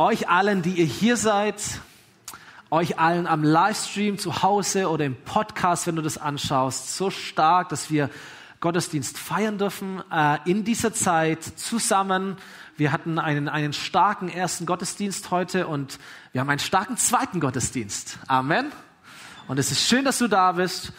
[0.00, 1.62] euch allen, die ihr hier seid,
[2.70, 7.68] euch allen am Livestream zu Hause oder im Podcast, wenn du das anschaust, so stark,
[7.68, 8.08] dass wir
[8.60, 12.38] Gottesdienst feiern dürfen äh, in dieser Zeit zusammen.
[12.78, 15.98] Wir hatten einen, einen starken ersten Gottesdienst heute und
[16.32, 18.18] wir haben einen starken zweiten Gottesdienst.
[18.26, 18.72] Amen.
[19.48, 20.94] Und es ist schön, dass du da bist.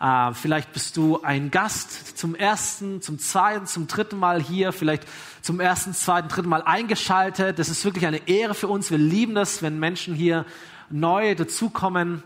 [0.00, 5.04] Äh, vielleicht bist du ein Gast zum ersten, zum zweiten, zum dritten Mal hier, vielleicht
[5.42, 7.58] zum ersten, zweiten, dritten Mal eingeschaltet.
[7.58, 8.90] Das ist wirklich eine Ehre für uns.
[8.90, 10.46] Wir lieben das, wenn Menschen hier
[10.88, 12.22] neu dazukommen.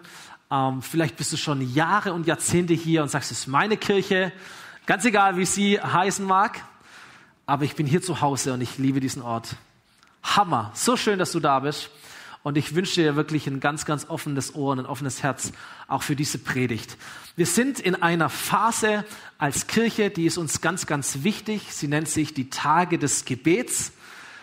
[0.53, 4.33] Ähm, vielleicht bist du schon Jahre und Jahrzehnte hier und sagst, es ist meine Kirche.
[4.87, 6.63] Ganz egal, wie sie heißen mag.
[7.47, 9.57] Aber ich bin hier zu Hause und ich liebe diesen Ort.
[10.23, 10.71] Hammer.
[10.75, 11.91] So schön, dass du da bist.
[12.45, 15.53] Und ich wünsche dir wirklich ein ganz, ganz offenes Ohr und ein offenes Herz
[15.89, 16.99] auch für diese Predigt.
[17.37, 19.07] Wir sind in einer Phase
[19.39, 21.73] als Kirche, die ist uns ganz, ganz wichtig.
[21.73, 23.93] Sie nennt sich die Tage des Gebets.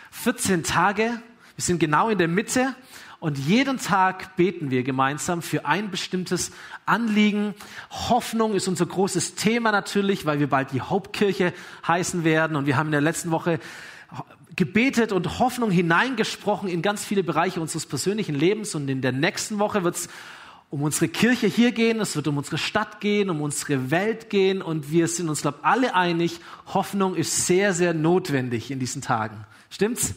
[0.09, 1.21] 14 Tage.
[1.55, 2.75] Wir sind genau in der Mitte.
[3.19, 6.51] Und jeden Tag beten wir gemeinsam für ein bestimmtes
[6.87, 7.53] Anliegen.
[7.91, 11.53] Hoffnung ist unser großes Thema natürlich, weil wir bald die Hauptkirche
[11.87, 12.57] heißen werden.
[12.57, 13.59] Und wir haben in der letzten Woche
[14.55, 18.75] gebetet und Hoffnung hineingesprochen in ganz viele Bereiche unseres persönlichen Lebens.
[18.75, 20.09] Und in der nächsten Woche wird es
[20.69, 24.61] um unsere Kirche hier gehen, es wird um unsere Stadt gehen, um unsere Welt gehen.
[24.61, 26.39] Und wir sind uns, glaube ich, alle einig,
[26.73, 29.45] Hoffnung ist sehr, sehr notwendig in diesen Tagen.
[29.69, 30.15] Stimmt's?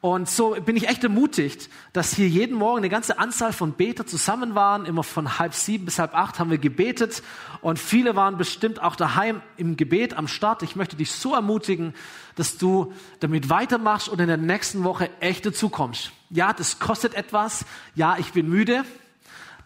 [0.00, 4.06] Und so bin ich echt ermutigt, dass hier jeden Morgen eine ganze Anzahl von Beter
[4.06, 4.86] zusammen waren.
[4.86, 7.22] Immer von halb sieben bis halb acht haben wir gebetet.
[7.60, 10.62] Und viele waren bestimmt auch daheim im Gebet am Start.
[10.62, 11.92] Ich möchte dich so ermutigen,
[12.34, 16.12] dass du damit weitermachst und in der nächsten Woche echt dazukommst.
[16.30, 17.66] Ja, das kostet etwas.
[17.94, 18.84] Ja, ich bin müde.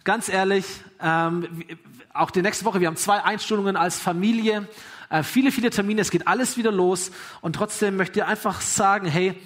[0.03, 0.67] Ganz ehrlich,
[1.01, 1.65] ähm,
[2.13, 4.69] auch die nächste Woche, wir haben zwei Einstellungen als Familie.
[5.11, 7.13] Äh, viele, viele Termine, es geht alles wieder los.
[7.41, 9.41] Und trotzdem möchte ich einfach sagen, hey,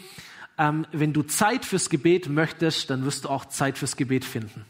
[0.59, 4.65] ähm, wenn du Zeit fürs Gebet möchtest, dann wirst du auch Zeit fürs Gebet finden.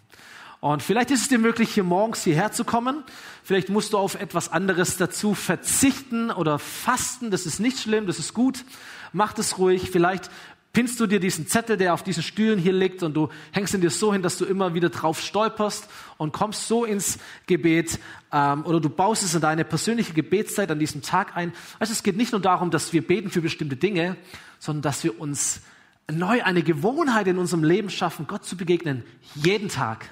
[0.61, 3.05] Und vielleicht ist es dir möglich, hier morgens hierher zu kommen.
[3.44, 7.31] Vielleicht musst du auf etwas anderes dazu verzichten oder fasten.
[7.31, 8.65] Das ist nicht schlimm, das ist gut.
[9.12, 9.91] Mach das ruhig.
[9.91, 10.31] Vielleicht
[10.72, 13.81] pinnst du dir diesen Zettel, der auf diesen Stühlen hier liegt, und du hängst ihn
[13.81, 15.88] dir so hin, dass du immer wieder drauf stolperst
[16.19, 18.00] und kommst so ins Gebet.
[18.32, 21.53] Ähm, oder du baust es in deine persönliche Gebetszeit an diesem Tag ein.
[21.78, 24.16] Also es geht nicht nur darum, dass wir beten für bestimmte Dinge,
[24.59, 25.62] sondern dass wir uns
[26.11, 29.05] neu eine Gewohnheit in unserem Leben schaffen, Gott zu begegnen,
[29.35, 30.09] jeden Tag.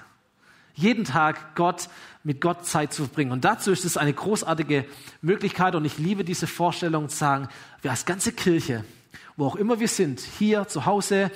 [0.75, 1.89] Jeden Tag Gott
[2.23, 3.33] mit Gott Zeit zu verbringen.
[3.33, 4.84] Und dazu ist es eine großartige
[5.23, 7.49] Möglichkeit und ich liebe diese Vorstellung zu sagen,
[7.81, 8.84] wir als ganze Kirche,
[9.37, 11.31] wo auch immer wir sind, hier zu Hause,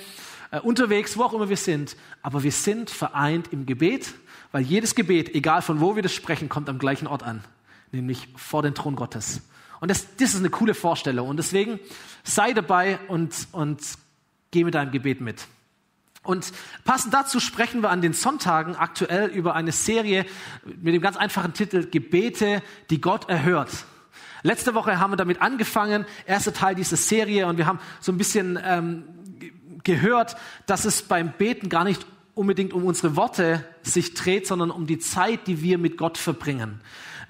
[0.51, 4.13] äh, unterwegs, wo auch immer wir sind, aber wir sind vereint im Gebet,
[4.51, 7.43] weil jedes Gebet, egal von wo wir das sprechen, kommt am gleichen Ort an,
[7.91, 9.41] nämlich vor den Thron Gottes.
[9.79, 11.29] Und das, das ist eine coole Vorstellung.
[11.29, 11.79] Und deswegen
[12.23, 13.79] sei dabei und, und
[14.51, 15.47] Geh mit deinem Gebet mit.
[16.23, 16.51] Und
[16.85, 20.25] passend dazu sprechen wir an den Sonntagen aktuell über eine Serie
[20.65, 23.85] mit dem ganz einfachen Titel Gebete, die Gott erhört.
[24.43, 28.17] Letzte Woche haben wir damit angefangen, erster Teil dieser Serie, und wir haben so ein
[28.17, 29.03] bisschen ähm,
[29.83, 30.35] gehört,
[30.65, 34.99] dass es beim Beten gar nicht unbedingt um unsere Worte sich dreht, sondern um die
[34.99, 36.81] Zeit, die wir mit Gott verbringen.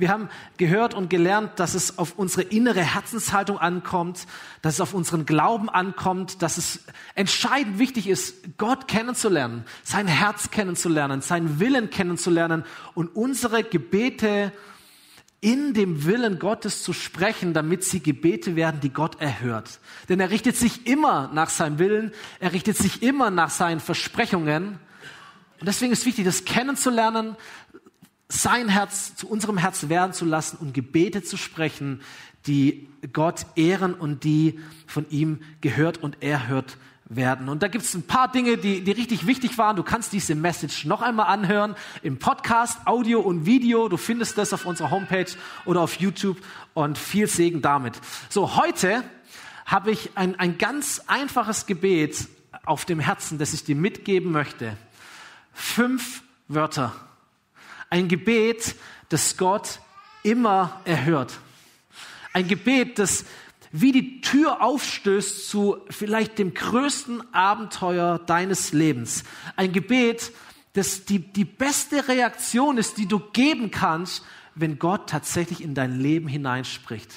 [0.02, 4.26] Wir haben gehört und gelernt, dass es auf unsere innere Herzenshaltung ankommt,
[4.64, 6.80] dass es auf unseren Glauben ankommt, dass es
[7.14, 12.64] entscheidend wichtig ist, Gott kennenzulernen, sein Herz kennenzulernen, seinen Willen kennenzulernen
[12.96, 14.52] und unsere Gebete
[15.40, 19.80] in dem Willen Gottes zu sprechen, damit sie Gebete werden, die Gott erhört.
[20.10, 24.80] Denn er richtet sich immer nach seinem Willen, er richtet sich immer nach seinen Versprechungen.
[25.60, 27.36] Und deswegen ist wichtig, das kennenzulernen,
[28.32, 32.02] sein Herz zu unserem Herz werden zu lassen und Gebete zu sprechen,
[32.48, 37.50] die Gott ehren und die von ihm gehört und erhört werden.
[37.50, 39.76] Und da gibt es ein paar Dinge, die, die richtig wichtig waren.
[39.76, 43.90] Du kannst diese Message noch einmal anhören im Podcast, Audio und Video.
[43.90, 45.32] Du findest das auf unserer Homepage
[45.66, 46.38] oder auf YouTube
[46.74, 48.00] und viel Segen damit.
[48.30, 49.04] So, heute
[49.66, 52.30] habe ich ein, ein ganz einfaches Gebet
[52.64, 54.78] auf dem Herzen, das ich dir mitgeben möchte.
[55.54, 56.94] Fünf Wörter
[57.92, 58.76] ein Gebet,
[59.10, 59.80] das Gott
[60.24, 61.38] immer erhört.
[62.34, 63.26] Ein Gebet, das
[63.72, 69.24] wie die Tür aufstößt zu vielleicht dem größten Abenteuer deines Lebens.
[69.56, 70.32] Ein Gebet,
[70.74, 76.00] das die, die beste Reaktion ist, die du geben kannst, wenn Gott tatsächlich in dein
[76.00, 77.10] Leben hineinspricht.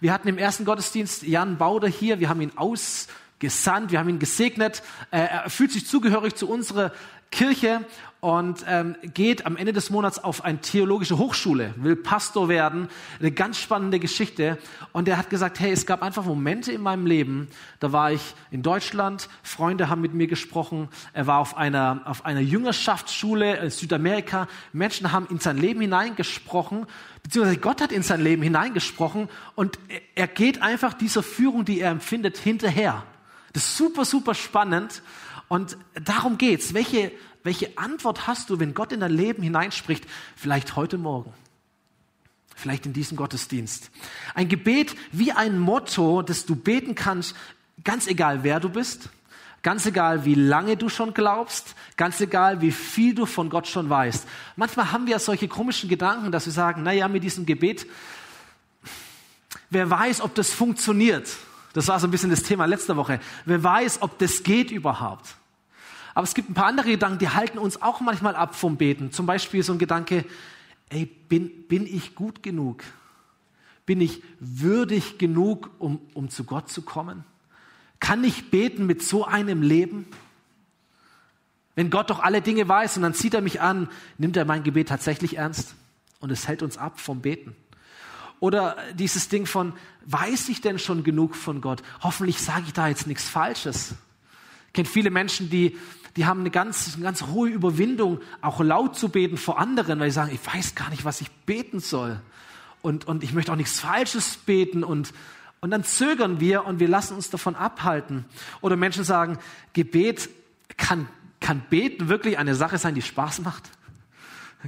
[0.00, 4.08] Wir hatten im ersten Gottesdienst Jan Bauder hier, wir haben ihn aus gesandt, wir haben
[4.08, 4.82] ihn gesegnet.
[5.10, 6.92] Er fühlt sich zugehörig zu unserer
[7.30, 7.84] Kirche
[8.24, 12.88] und ähm, geht am Ende des Monats auf eine theologische Hochschule, will Pastor werden.
[13.20, 14.56] Eine ganz spannende Geschichte.
[14.92, 17.48] Und er hat gesagt, hey, es gab einfach Momente in meinem Leben,
[17.80, 22.24] da war ich in Deutschland, Freunde haben mit mir gesprochen, er war auf einer, auf
[22.24, 26.86] einer Jüngerschaftsschule in Südamerika, Menschen haben in sein Leben hineingesprochen,
[27.22, 29.78] beziehungsweise Gott hat in sein Leben hineingesprochen und
[30.14, 33.02] er geht einfach dieser Führung, die er empfindet, hinterher.
[33.52, 35.02] Das ist super, super spannend.
[35.48, 36.74] Und darum geht's.
[36.74, 37.12] Welche,
[37.42, 40.04] welche Antwort hast du, wenn Gott in dein Leben hineinspricht?
[40.36, 41.32] Vielleicht heute Morgen.
[42.54, 43.90] Vielleicht in diesem Gottesdienst.
[44.34, 47.36] Ein Gebet wie ein Motto, das du beten kannst,
[47.82, 49.10] ganz egal wer du bist,
[49.62, 53.90] ganz egal wie lange du schon glaubst, ganz egal wie viel du von Gott schon
[53.90, 54.26] weißt.
[54.56, 57.86] Manchmal haben wir solche komischen Gedanken, dass wir sagen, naja, mit diesem Gebet,
[59.70, 61.28] wer weiß, ob das funktioniert.
[61.74, 63.20] Das war so ein bisschen das Thema letzter Woche.
[63.44, 65.34] Wer weiß, ob das geht überhaupt.
[66.14, 69.10] Aber es gibt ein paar andere Gedanken, die halten uns auch manchmal ab vom Beten.
[69.12, 70.24] Zum Beispiel so ein Gedanke,
[70.88, 72.84] ey, bin, bin ich gut genug?
[73.84, 77.24] Bin ich würdig genug, um, um zu Gott zu kommen?
[77.98, 80.06] Kann ich beten mit so einem Leben?
[81.74, 84.62] Wenn Gott doch alle Dinge weiß und dann zieht er mich an, nimmt er mein
[84.62, 85.74] Gebet tatsächlich ernst
[86.20, 87.56] und es hält uns ab vom Beten.
[88.38, 89.72] Oder dieses Ding von,
[90.06, 91.82] weiß ich denn schon genug von Gott?
[92.00, 93.94] Hoffentlich sage ich da jetzt nichts Falsches.
[94.68, 95.76] Ich kenne viele Menschen, die
[96.16, 100.10] die haben eine ganz, eine ganz hohe Überwindung, auch laut zu beten vor anderen, weil
[100.10, 102.20] sie sagen, ich weiß gar nicht, was ich beten soll.
[102.82, 105.12] Und, und ich möchte auch nichts Falsches beten und,
[105.60, 108.26] und dann zögern wir und wir lassen uns davon abhalten.
[108.60, 109.38] Oder Menschen sagen,
[109.72, 110.28] Gebet
[110.76, 111.08] kann,
[111.40, 113.70] kann Beten wirklich eine Sache sein, die Spaß macht?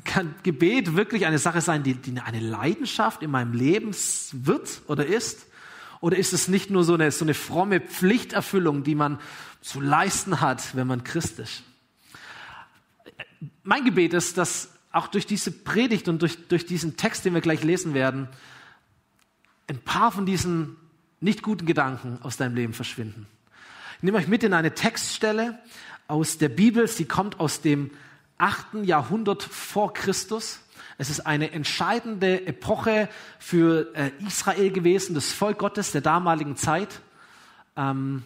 [0.04, 3.94] Kann Gebet wirklich eine Sache sein, die, die eine Leidenschaft in meinem Leben
[4.32, 5.46] wird oder ist?
[6.00, 9.19] Oder ist es nicht nur so eine, so eine fromme Pflichterfüllung, die man
[9.62, 11.62] zu leisten hat, wenn man Christ ist?
[13.62, 17.40] Mein Gebet ist, dass auch durch diese Predigt und durch, durch diesen Text, den wir
[17.40, 18.28] gleich lesen werden,
[19.66, 20.76] ein paar von diesen
[21.20, 23.26] nicht guten Gedanken aus deinem Leben verschwinden.
[23.96, 25.58] Ich nehme euch mit in eine Textstelle
[26.06, 26.87] aus der Bibel.
[26.87, 27.90] Sie kommt aus dem
[28.38, 30.60] achten Jahrhundert vor Christus.
[30.98, 37.00] Es ist eine entscheidende Epoche für äh, Israel gewesen, das Volk Gottes der damaligen Zeit.
[37.76, 38.22] Ähm,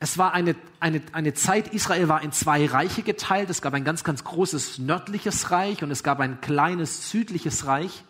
[0.00, 3.50] es war eine, eine, eine Zeit, Israel war in zwei Reiche geteilt.
[3.50, 8.04] Es gab ein ganz, ganz großes nördliches Reich und es gab ein kleines südliches Reich.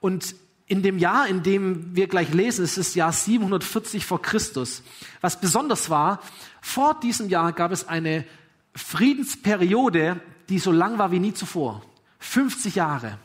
[0.00, 0.34] Und
[0.66, 4.82] in dem Jahr, in dem wir gleich lesen, ist das Jahr 740 vor Christus.
[5.20, 6.20] Was besonders war,
[6.60, 8.24] vor diesem Jahr gab es eine
[8.74, 11.82] Friedensperiode, die so lang war wie nie zuvor.
[12.18, 13.18] 50 Jahre.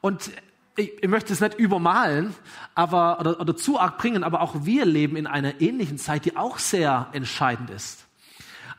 [0.00, 0.30] Und
[0.76, 2.34] ich, ich möchte es nicht übermalen
[2.74, 6.36] aber, oder, oder zu arg bringen, aber auch wir leben in einer ähnlichen Zeit, die
[6.36, 8.06] auch sehr entscheidend ist.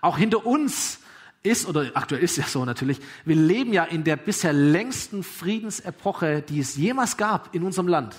[0.01, 0.99] Auch hinter uns
[1.43, 6.41] ist, oder aktuell ist ja so natürlich, wir leben ja in der bisher längsten Friedensepoche,
[6.41, 8.15] die es jemals gab in unserem Land.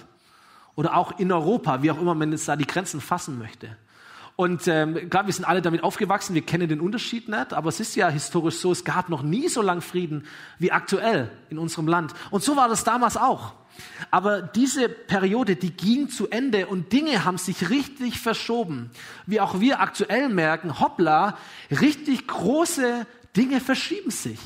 [0.75, 3.77] Oder auch in Europa, wie auch immer man jetzt da die Grenzen fassen möchte.
[4.41, 7.79] Und ähm, klar, wir sind alle damit aufgewachsen, wir kennen den Unterschied nicht, aber es
[7.79, 10.25] ist ja historisch so, es gab noch nie so lang Frieden
[10.59, 12.15] wie aktuell in unserem Land.
[12.31, 13.53] Und so war das damals auch.
[14.11, 18.91] Aber diese Periode, die ging zu Ende und Dinge haben sich richtig verschoben.
[19.27, 21.37] Wie auch wir aktuell merken, hoppla,
[21.71, 24.41] richtig große Dinge verschieben sich.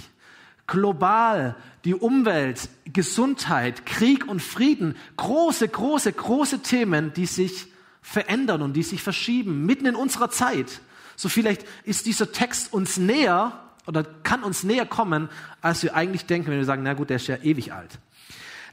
[0.66, 1.54] Global,
[1.84, 7.68] die Umwelt, Gesundheit, Krieg und Frieden, große, große, große Themen, die sich
[8.04, 10.82] verändern und die sich verschieben, mitten in unserer Zeit.
[11.16, 15.30] So vielleicht ist dieser Text uns näher oder kann uns näher kommen,
[15.62, 17.98] als wir eigentlich denken, wenn wir sagen, na gut, der ist ja ewig alt.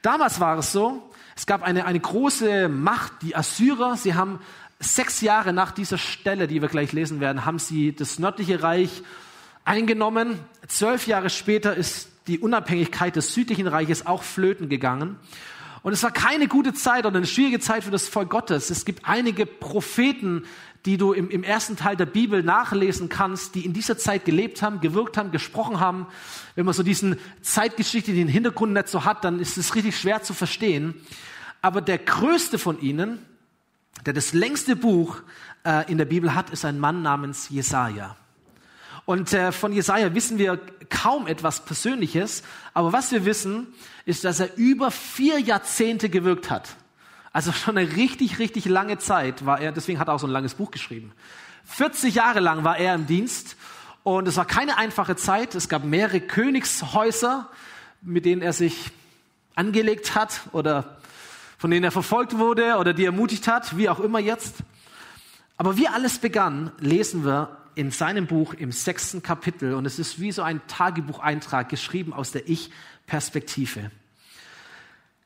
[0.01, 4.39] Damals war es so, es gab eine, eine große Macht, die Assyrer, sie haben
[4.79, 9.01] sechs Jahre nach dieser Stelle, die wir gleich lesen werden, haben sie das nördliche Reich
[9.63, 10.39] eingenommen.
[10.67, 15.17] Zwölf Jahre später ist die Unabhängigkeit des südlichen Reiches auch flöten gegangen.
[15.83, 18.69] Und es war keine gute Zeit oder eine schwierige Zeit für das Volk Gottes.
[18.69, 20.45] Es gibt einige Propheten,
[20.85, 24.61] die du im, im ersten Teil der Bibel nachlesen kannst, die in dieser Zeit gelebt
[24.61, 26.07] haben, gewirkt haben, gesprochen haben.
[26.55, 30.23] Wenn man so diesen Zeitgeschichte, den Hintergrund nicht so hat, dann ist es richtig schwer
[30.23, 30.95] zu verstehen.
[31.61, 33.19] Aber der größte von ihnen,
[34.05, 35.17] der das längste Buch
[35.63, 38.15] äh, in der Bibel hat, ist ein Mann namens Jesaja.
[39.05, 42.43] Und äh, von Jesaja wissen wir kaum etwas Persönliches,
[42.73, 43.67] aber was wir wissen,
[44.05, 46.69] ist, dass er über vier Jahrzehnte gewirkt hat.
[47.33, 50.31] Also schon eine richtig, richtig lange Zeit war er, deswegen hat er auch so ein
[50.31, 51.11] langes Buch geschrieben.
[51.65, 53.55] 40 Jahre lang war er im Dienst
[54.03, 55.55] und es war keine einfache Zeit.
[55.55, 57.49] Es gab mehrere Königshäuser,
[58.01, 58.91] mit denen er sich
[59.55, 60.97] angelegt hat oder
[61.57, 64.55] von denen er verfolgt wurde oder die ermutigt hat, wie auch immer jetzt.
[65.57, 70.19] Aber wie alles begann, lesen wir in seinem Buch im sechsten Kapitel und es ist
[70.19, 73.91] wie so ein Tagebucheintrag geschrieben aus der Ich-Perspektive.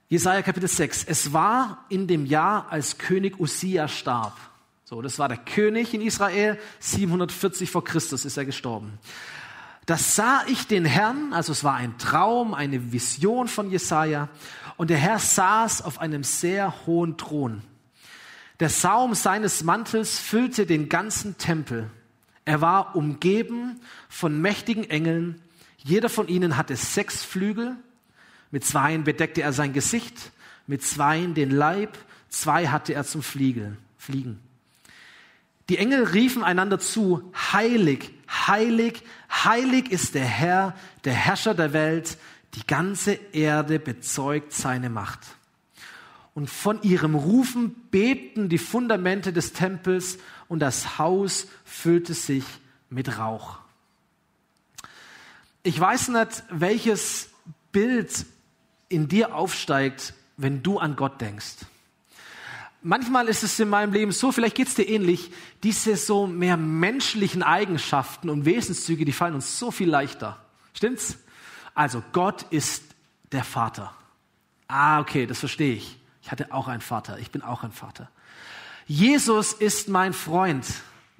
[0.07, 1.05] Jesaja Kapitel 6.
[1.05, 4.37] Es war in dem Jahr, als König Usia starb.
[4.83, 6.59] So, das war der König in Israel.
[6.79, 8.99] 740 vor Christus ist er gestorben.
[9.87, 14.29] Da sah ich den Herrn, also es war ein Traum, eine Vision von Jesaja.
[14.77, 17.61] Und der Herr saß auf einem sehr hohen Thron.
[18.59, 21.89] Der Saum seines Mantels füllte den ganzen Tempel.
[22.45, 25.41] Er war umgeben von mächtigen Engeln.
[25.77, 27.75] Jeder von ihnen hatte sechs Flügel.
[28.51, 30.31] Mit zweien bedeckte er sein Gesicht,
[30.67, 31.97] mit zweien den Leib,
[32.29, 33.77] zwei hatte er zum Fliegen.
[35.69, 42.17] Die Engel riefen einander zu, heilig, heilig, heilig ist der Herr, der Herrscher der Welt,
[42.53, 45.19] die ganze Erde bezeugt seine Macht.
[46.35, 52.43] Und von ihrem Rufen bebten die Fundamente des Tempels und das Haus füllte sich
[52.89, 53.57] mit Rauch.
[55.63, 57.29] Ich weiß nicht, welches
[57.71, 58.25] Bild
[58.89, 61.65] in dir aufsteigt, wenn du an Gott denkst.
[62.83, 65.31] Manchmal ist es in meinem Leben so, vielleicht geht es dir ähnlich,
[65.63, 70.39] diese so mehr menschlichen Eigenschaften und Wesenszüge, die fallen uns so viel leichter.
[70.73, 71.17] Stimmt's?
[71.73, 72.83] Also Gott ist
[73.31, 73.95] der Vater.
[74.67, 75.97] Ah, okay, das verstehe ich.
[76.25, 77.19] Ich hatte auch einen Vater.
[77.19, 78.09] Ich bin auch ein Vater.
[78.87, 80.65] Jesus ist mein Freund.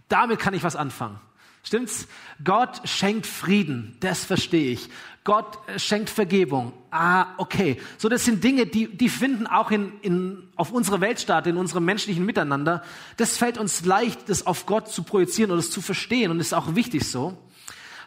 [0.10, 1.20] Damit kann ich was anfangen.
[1.62, 2.08] Stimmt's?
[2.44, 3.98] Gott schenkt Frieden.
[4.00, 4.90] Das verstehe ich.
[5.24, 6.74] Gott schenkt Vergebung.
[6.90, 7.80] Ah, okay.
[8.00, 11.58] So, das sind Dinge, die, die finden auch in, in, auf unserer Welt statt, in
[11.58, 12.84] unserem menschlichen Miteinander.
[13.18, 16.56] Das fällt uns leicht, das auf Gott zu projizieren und das zu verstehen und ist
[16.56, 17.38] auch wichtig so.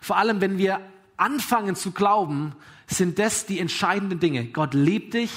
[0.01, 0.81] Vor allem, wenn wir
[1.17, 2.57] anfangen zu glauben,
[2.89, 4.47] sind das die entscheidenden Dinge.
[4.47, 5.31] Gott liebt dich.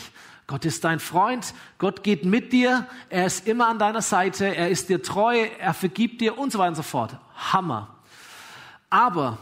[0.52, 4.68] Gott ist dein Freund, Gott geht mit dir, er ist immer an deiner Seite, er
[4.68, 7.16] ist dir treu, er vergibt dir und so weiter und so fort.
[7.54, 7.96] Hammer.
[8.90, 9.38] Aber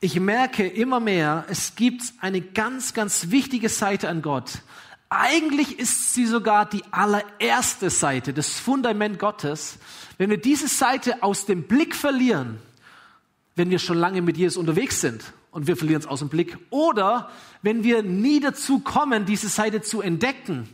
[0.00, 4.62] ich merke immer mehr, es gibt eine ganz, ganz wichtige Seite an Gott.
[5.10, 9.78] Eigentlich ist sie sogar die allererste Seite, das Fundament Gottes.
[10.16, 12.60] Wenn wir diese Seite aus dem Blick verlieren,
[13.56, 15.22] wenn wir schon lange mit Jesus unterwegs sind
[15.54, 17.30] und wir verlieren es aus dem Blick, oder
[17.62, 20.68] wenn wir nie dazu kommen, diese Seite zu entdecken,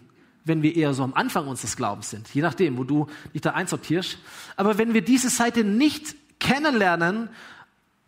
[0.44, 3.50] wenn wir eher so am Anfang unseres Glaubens sind, je nachdem, wo du dich da
[3.50, 4.16] einsortierst.
[4.56, 7.28] Aber wenn wir diese Seite nicht kennenlernen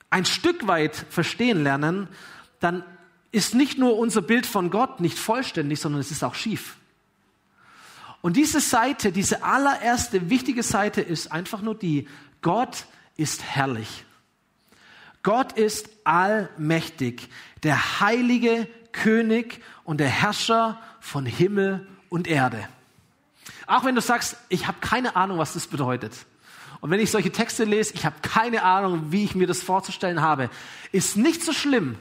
[0.09, 2.09] ein Stück weit verstehen lernen,
[2.59, 2.83] dann
[3.33, 6.77] ist nicht nur unser Bild von Gott nicht vollständig, sondern es ist auch schief.
[8.23, 12.09] Und diese Seite, diese allererste wichtige Seite ist einfach nur die,
[12.41, 12.87] Gott
[13.19, 14.07] ist herrlich.
[15.23, 17.29] Gott ist allmächtig,
[17.63, 22.69] der heilige König und der Herrscher von Himmel und Erde.
[23.67, 26.13] Auch wenn du sagst, ich habe keine Ahnung, was das bedeutet.
[26.81, 30.21] Und wenn ich solche Texte lese, ich habe keine Ahnung, wie ich mir das vorzustellen
[30.21, 30.51] habe,
[30.91, 31.97] ist nicht so schlimm.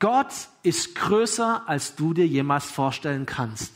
[0.00, 0.32] Gott
[0.64, 3.72] ist größer, als du dir jemals vorstellen kannst.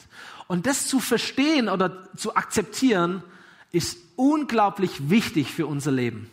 [0.49, 3.23] Und das zu verstehen oder zu akzeptieren,
[3.71, 6.29] ist unglaublich wichtig für unser Leben.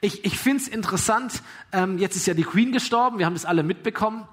[0.00, 3.44] Ich, ich finde es interessant, ähm, jetzt ist ja die Queen gestorben, wir haben das
[3.44, 4.28] alle mitbekommen.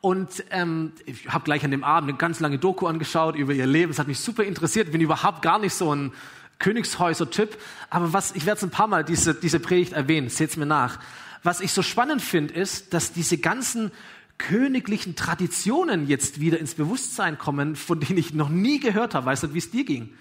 [0.00, 3.66] Und ähm, ich habe gleich an dem Abend eine ganz lange Doku angeschaut über ihr
[3.66, 3.90] Leben.
[3.90, 4.92] Es hat mich super interessiert.
[4.92, 6.12] Bin überhaupt gar nicht so ein
[6.58, 7.58] Königshäuser-Typ.
[7.90, 11.00] Aber was, ich werde es ein paar Mal diese, diese Predigt erwähnen, seht's mir nach.
[11.42, 13.90] Was ich so spannend finde, ist, dass diese ganzen
[14.38, 19.26] königlichen Traditionen jetzt wieder ins Bewusstsein kommen, von denen ich noch nie gehört habe.
[19.26, 20.14] Weißt du, wie es dir ging?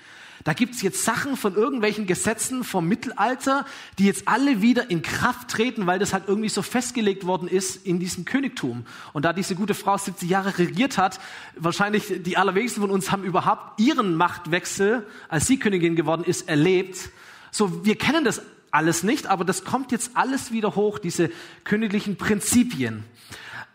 [0.46, 3.66] Da gibt's jetzt Sachen von irgendwelchen Gesetzen vom Mittelalter,
[3.98, 7.84] die jetzt alle wieder in Kraft treten, weil das halt irgendwie so festgelegt worden ist
[7.84, 8.86] in diesem Königtum.
[9.12, 11.20] Und da diese gute Frau 70 Jahre regiert hat,
[11.56, 17.10] wahrscheinlich die allerwenigsten von uns haben überhaupt ihren Machtwechsel, als sie Königin geworden ist, erlebt.
[17.50, 21.32] So, wir kennen das alles nicht, aber das kommt jetzt alles wieder hoch, diese
[21.64, 23.04] königlichen Prinzipien.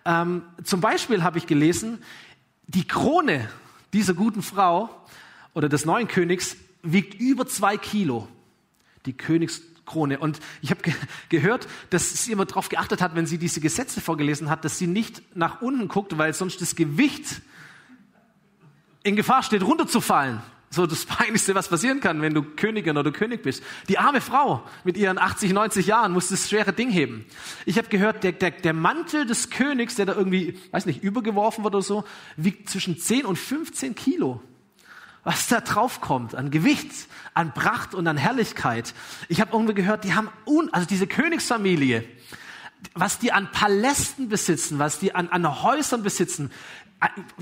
[0.05, 1.99] Ähm, zum Beispiel habe ich gelesen,
[2.69, 3.49] die Krone
[3.93, 4.89] dieser guten Frau
[5.55, 8.29] oder des neuen Königs wiegt über zwei Kilo.
[9.07, 10.19] Die Königskrone.
[10.19, 10.95] Und ich habe ge
[11.29, 14.87] gehört, dass sie immer darauf geachtet hat, wenn sie diese Gesetze vorgelesen hat, dass sie
[14.87, 17.43] nicht nach unten guckt, weil sonst das Gewicht
[19.03, 20.43] in Gefahr steht, runterzufallen.
[20.73, 23.63] So das Peinlichste, was passieren kann, wenn du Königin oder König bist.
[23.89, 27.25] Die arme Frau mit ihren 80, 90 Jahren muss das schwere Ding heben.
[27.65, 31.65] Ich habe gehört, der, der, der Mantel des Königs, der da irgendwie, weiß nicht, übergeworfen
[31.65, 32.05] wird oder so,
[32.37, 34.43] wiegt zwischen 10 und 15 Kilo
[35.25, 36.91] was da drauf kommt an Gewicht,
[37.35, 38.95] an Pracht und an Herrlichkeit.
[39.29, 42.05] Ich habe irgendwie gehört, die haben, un, also diese Königsfamilie,
[42.95, 46.51] was die an Palästen besitzen, was die an, an Häusern besitzen,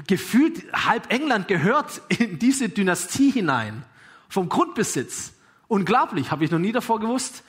[0.06, 3.84] gefühlt halb England gehört in diese Dynastie hinein.
[4.28, 5.32] vom Grundbesitz.
[5.68, 7.42] Unglaublich, habe ich noch nie davor gewusst.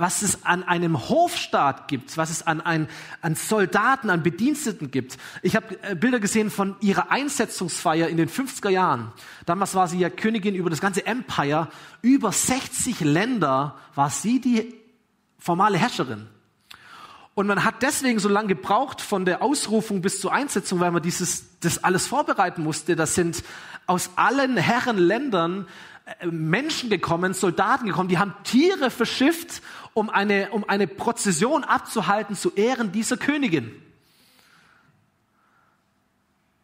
[0.00, 2.88] Was es an einem Hofstaat gibt, was es an, ein,
[3.20, 5.18] an Soldaten, an Bediensteten gibt.
[5.42, 9.12] Ich habe äh, Bilder gesehen von ihrer Einsetzungsfeier in den 50er Jahren.
[9.44, 11.68] Damals war sie ja Königin über das ganze Empire.
[12.00, 14.74] Über 60 Länder war sie die
[15.38, 16.26] formale Herrscherin.
[17.34, 21.02] Und man hat deswegen so lange gebraucht von der Ausrufung bis zur Einsetzung, weil man
[21.02, 22.96] dieses, das alles vorbereiten musste.
[22.96, 23.44] Das sind
[23.86, 25.66] aus allen Herrenländern
[26.30, 29.62] Menschen gekommen, Soldaten gekommen, die haben Tiere verschifft,
[29.94, 33.70] um eine, um eine Prozession abzuhalten zu Ehren dieser Königin.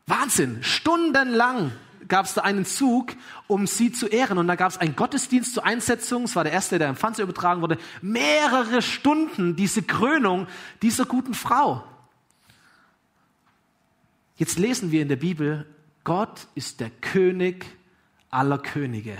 [0.06, 1.72] Wahnsinn, stundenlang
[2.08, 3.12] gab es da einen Zug,
[3.48, 4.38] um sie zu ehren.
[4.38, 6.24] Und da gab es einen Gottesdienst zur Einsetzung.
[6.24, 7.78] Es war der erste, der im Fernsehen übertragen wurde.
[8.02, 10.46] Mehrere Stunden diese Krönung
[10.82, 11.84] dieser guten Frau.
[14.36, 15.66] Jetzt lesen wir in der Bibel,
[16.04, 17.64] Gott ist der König
[18.30, 19.16] aller Könige.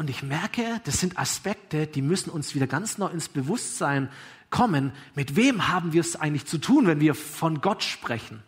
[0.00, 4.08] Und ich merke, das sind Aspekte, die müssen uns wieder ganz neu ins Bewusstsein
[4.48, 4.92] kommen.
[5.14, 8.42] Mit wem haben wir es eigentlich zu tun, wenn wir von Gott sprechen?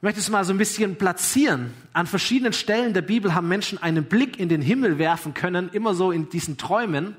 [0.00, 1.72] möchte es mal so ein bisschen platzieren.
[1.92, 5.94] An verschiedenen Stellen der Bibel haben Menschen einen Blick in den Himmel werfen können, immer
[5.94, 7.16] so in diesen Träumen.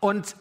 [0.00, 0.36] Und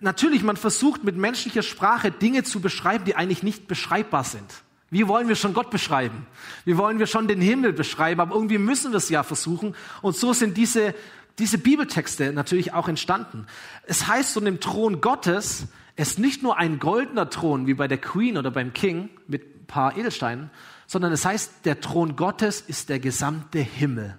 [0.00, 4.64] natürlich, man versucht mit menschlicher Sprache Dinge zu beschreiben, die eigentlich nicht beschreibbar sind.
[4.96, 6.26] Wie wollen wir schon Gott beschreiben?
[6.64, 8.18] Wie wollen wir schon den Himmel beschreiben?
[8.18, 9.74] Aber irgendwie müssen wir es ja versuchen.
[10.00, 10.94] Und so sind diese,
[11.38, 13.46] diese Bibeltexte natürlich auch entstanden.
[13.86, 17.88] Es heißt so dem Thron Gottes, es ist nicht nur ein goldener Thron wie bei
[17.88, 20.48] der Queen oder beim King mit paar Edelsteinen,
[20.86, 24.16] sondern es heißt, der Thron Gottes ist der gesamte Himmel.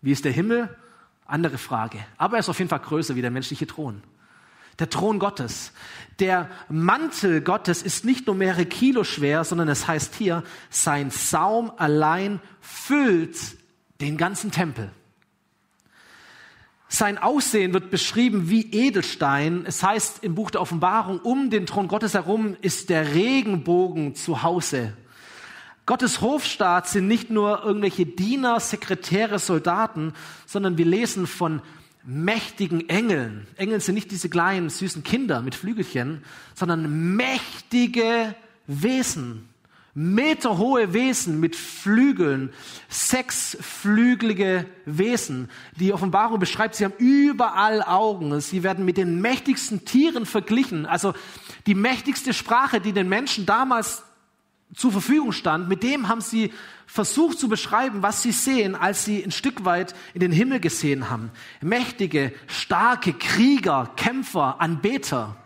[0.00, 0.74] Wie ist der Himmel?
[1.26, 1.98] Andere Frage.
[2.16, 4.02] Aber er ist auf jeden Fall größer wie der menschliche Thron.
[4.78, 5.72] Der Thron Gottes.
[6.18, 11.72] Der Mantel Gottes ist nicht nur mehrere Kilo schwer, sondern es heißt hier, sein Saum
[11.76, 13.36] allein füllt
[14.00, 14.90] den ganzen Tempel.
[16.88, 19.64] Sein Aussehen wird beschrieben wie Edelstein.
[19.66, 24.42] Es heißt im Buch der Offenbarung, um den Thron Gottes herum ist der Regenbogen zu
[24.42, 24.92] Hause.
[25.86, 30.12] Gottes Hofstaat sind nicht nur irgendwelche Diener, Sekretäre, Soldaten,
[30.46, 31.62] sondern wir lesen von
[32.04, 33.46] mächtigen Engeln.
[33.56, 36.24] Engel sind nicht diese kleinen, süßen Kinder mit Flügelchen,
[36.54, 38.34] sondern mächtige
[38.66, 39.48] Wesen
[39.94, 42.52] meterhohe Wesen mit Flügeln,
[42.88, 45.50] sechsflügelige Wesen.
[45.76, 48.40] Die Offenbarung beschreibt, sie haben überall Augen.
[48.40, 50.86] Sie werden mit den mächtigsten Tieren verglichen.
[50.86, 51.12] Also
[51.66, 54.02] die mächtigste Sprache, die den Menschen damals
[54.74, 56.52] zur Verfügung stand, mit dem haben sie
[56.86, 61.10] versucht zu beschreiben, was sie sehen, als sie ein Stück weit in den Himmel gesehen
[61.10, 61.30] haben.
[61.60, 65.36] Mächtige, starke Krieger, Kämpfer, Anbeter.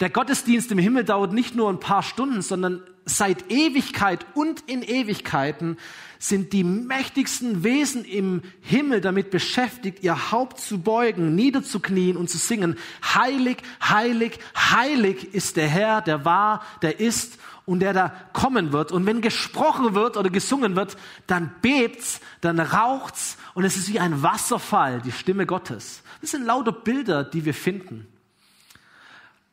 [0.00, 4.82] Der Gottesdienst im Himmel dauert nicht nur ein paar Stunden, sondern seit Ewigkeit und in
[4.82, 5.76] Ewigkeiten
[6.18, 12.38] sind die mächtigsten Wesen im Himmel damit beschäftigt, ihr Haupt zu beugen, niederzuknien und zu
[12.38, 12.76] singen.
[13.14, 17.37] Heilig, heilig, heilig ist der Herr, der war, der ist
[17.68, 18.92] und der da kommen wird.
[18.92, 24.00] Und wenn gesprochen wird oder gesungen wird, dann bebt's, dann raucht's und es ist wie
[24.00, 26.02] ein Wasserfall, die Stimme Gottes.
[26.22, 28.06] Das sind lauter Bilder, die wir finden.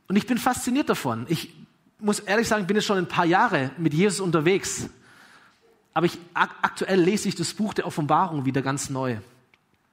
[0.07, 1.25] Und ich bin fasziniert davon.
[1.27, 1.53] Ich
[1.99, 4.89] muss ehrlich sagen, ich bin jetzt schon ein paar Jahre mit Jesus unterwegs.
[5.93, 9.17] Aber ich, aktuell lese ich das Buch der Offenbarung wieder ganz neu.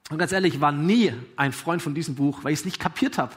[0.09, 2.79] Und ganz ehrlich, ich war nie ein Freund von diesem Buch, weil ich es nicht
[2.79, 3.33] kapiert habe.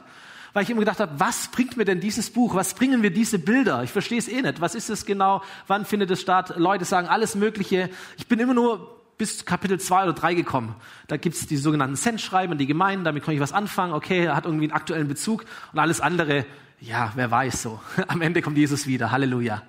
[0.57, 2.55] Weil ich immer gedacht habe, was bringt mir denn dieses Buch?
[2.55, 3.83] Was bringen mir diese Bilder?
[3.83, 4.59] Ich verstehe es eh nicht.
[4.59, 5.43] Was ist es genau?
[5.67, 6.55] Wann findet es statt?
[6.57, 7.91] Leute sagen alles Mögliche.
[8.17, 10.73] Ich bin immer nur bis Kapitel 2 oder 3 gekommen.
[11.05, 13.93] Da gibt es die sogenannten Sendschreiben, die Gemeinden, damit kann ich was anfangen.
[13.93, 15.45] Okay, hat irgendwie einen aktuellen Bezug.
[15.73, 16.43] Und alles andere
[16.81, 17.79] ja, wer weiß so.
[18.07, 19.11] Am Ende kommt Jesus wieder.
[19.11, 19.61] Halleluja.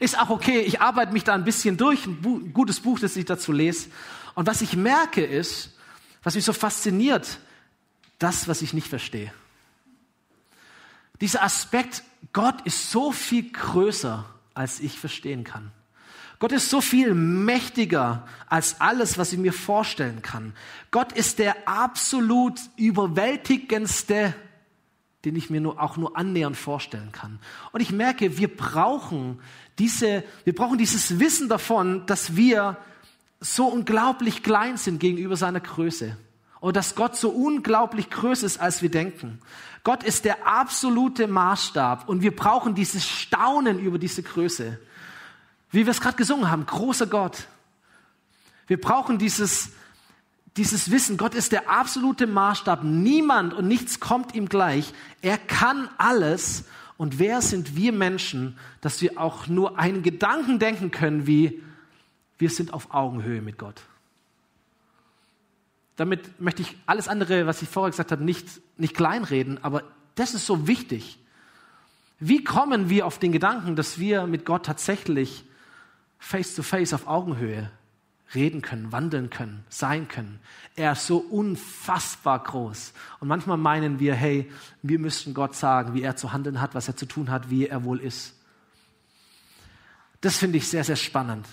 [0.00, 0.58] Ist auch okay.
[0.62, 2.04] Ich arbeite mich da ein bisschen durch.
[2.04, 3.90] Ein gutes Buch, das ich dazu lese.
[4.34, 5.78] Und was ich merke ist,
[6.24, 7.38] was mich so fasziniert,
[8.18, 9.32] das, was ich nicht verstehe.
[11.22, 12.02] Dieser Aspekt,
[12.34, 15.72] Gott ist so viel größer, als ich verstehen kann.
[16.38, 20.52] Gott ist so viel mächtiger als alles, was ich mir vorstellen kann.
[20.90, 24.34] Gott ist der absolut überwältigendste
[25.24, 27.38] den ich mir nur, auch nur annähernd vorstellen kann.
[27.72, 29.40] Und ich merke, wir brauchen
[29.78, 32.76] diese, wir brauchen dieses Wissen davon, dass wir
[33.40, 36.16] so unglaublich klein sind gegenüber seiner Größe.
[36.62, 39.40] Und dass Gott so unglaublich größer ist, als wir denken.
[39.82, 44.78] Gott ist der absolute Maßstab und wir brauchen dieses Staunen über diese Größe.
[45.72, 47.48] Wie wir es gerade gesungen haben, großer Gott.
[48.68, 49.70] Wir brauchen dieses,
[50.56, 55.88] dieses Wissen, Gott ist der absolute Maßstab, niemand und nichts kommt ihm gleich, er kann
[55.98, 56.62] alles
[56.96, 61.60] und wer sind wir Menschen, dass wir auch nur einen Gedanken denken können wie,
[62.38, 63.82] wir sind auf Augenhöhe mit Gott.
[65.96, 69.82] Damit möchte ich alles andere, was ich vorher gesagt habe, nicht, nicht kleinreden, aber
[70.14, 71.18] das ist so wichtig.
[72.18, 75.44] Wie kommen wir auf den Gedanken, dass wir mit Gott tatsächlich
[76.18, 77.70] face to face auf Augenhöhe
[78.34, 80.38] reden können, wandeln können, sein können?
[80.76, 82.92] Er ist so unfassbar groß.
[83.20, 84.50] Und manchmal meinen wir, hey,
[84.82, 87.66] wir müssten Gott sagen, wie er zu handeln hat, was er zu tun hat, wie
[87.66, 88.34] er wohl ist.
[90.20, 91.46] Das finde ich sehr, sehr spannend.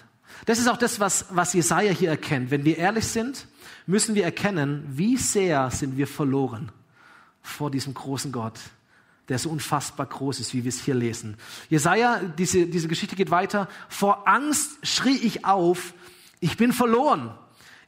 [0.46, 2.52] Das ist auch das, was, was Jesaja hier erkennt.
[2.52, 3.48] Wenn wir ehrlich sind,
[3.86, 6.72] müssen wir erkennen, wie sehr sind wir verloren
[7.42, 8.60] vor diesem großen Gott,
[9.28, 11.38] der so unfassbar groß ist, wie wir es hier lesen.
[11.70, 13.68] Jesaja, diese, diese Geschichte geht weiter.
[13.88, 15.94] Vor Angst schrie ich auf,
[16.40, 17.32] ich bin verloren.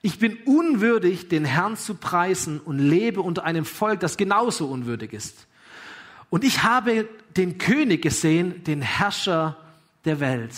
[0.04, 5.14] Ich bin unwürdig, den Herrn zu preisen und lebe unter einem Volk, das genauso unwürdig
[5.14, 5.46] ist.
[6.32, 9.58] Und ich habe den König gesehen, den Herrscher
[10.06, 10.52] der Welt.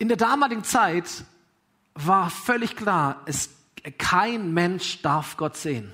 [0.00, 1.24] In der damaligen Zeit
[1.92, 3.50] war völlig klar, es,
[3.98, 5.92] kein Mensch darf Gott sehen.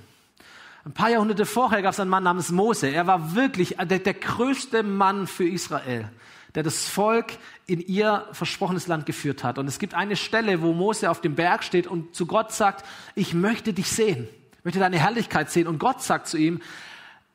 [0.85, 2.87] Ein paar Jahrhunderte vorher gab es einen Mann namens Mose.
[2.87, 6.09] Er war wirklich der, der größte Mann für Israel,
[6.55, 7.33] der das Volk
[7.65, 9.57] in ihr versprochenes Land geführt hat.
[9.57, 12.85] Und es gibt eine Stelle, wo Mose auf dem Berg steht und zu Gott sagt,
[13.13, 15.67] ich möchte dich sehen, ich möchte deine Herrlichkeit sehen.
[15.67, 16.61] Und Gott sagt zu ihm,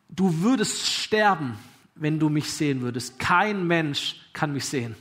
[0.08, 1.58] du würdest sterben,
[1.96, 3.18] wenn du mich sehen würdest.
[3.18, 4.96] Kein Mensch kann mich sehen.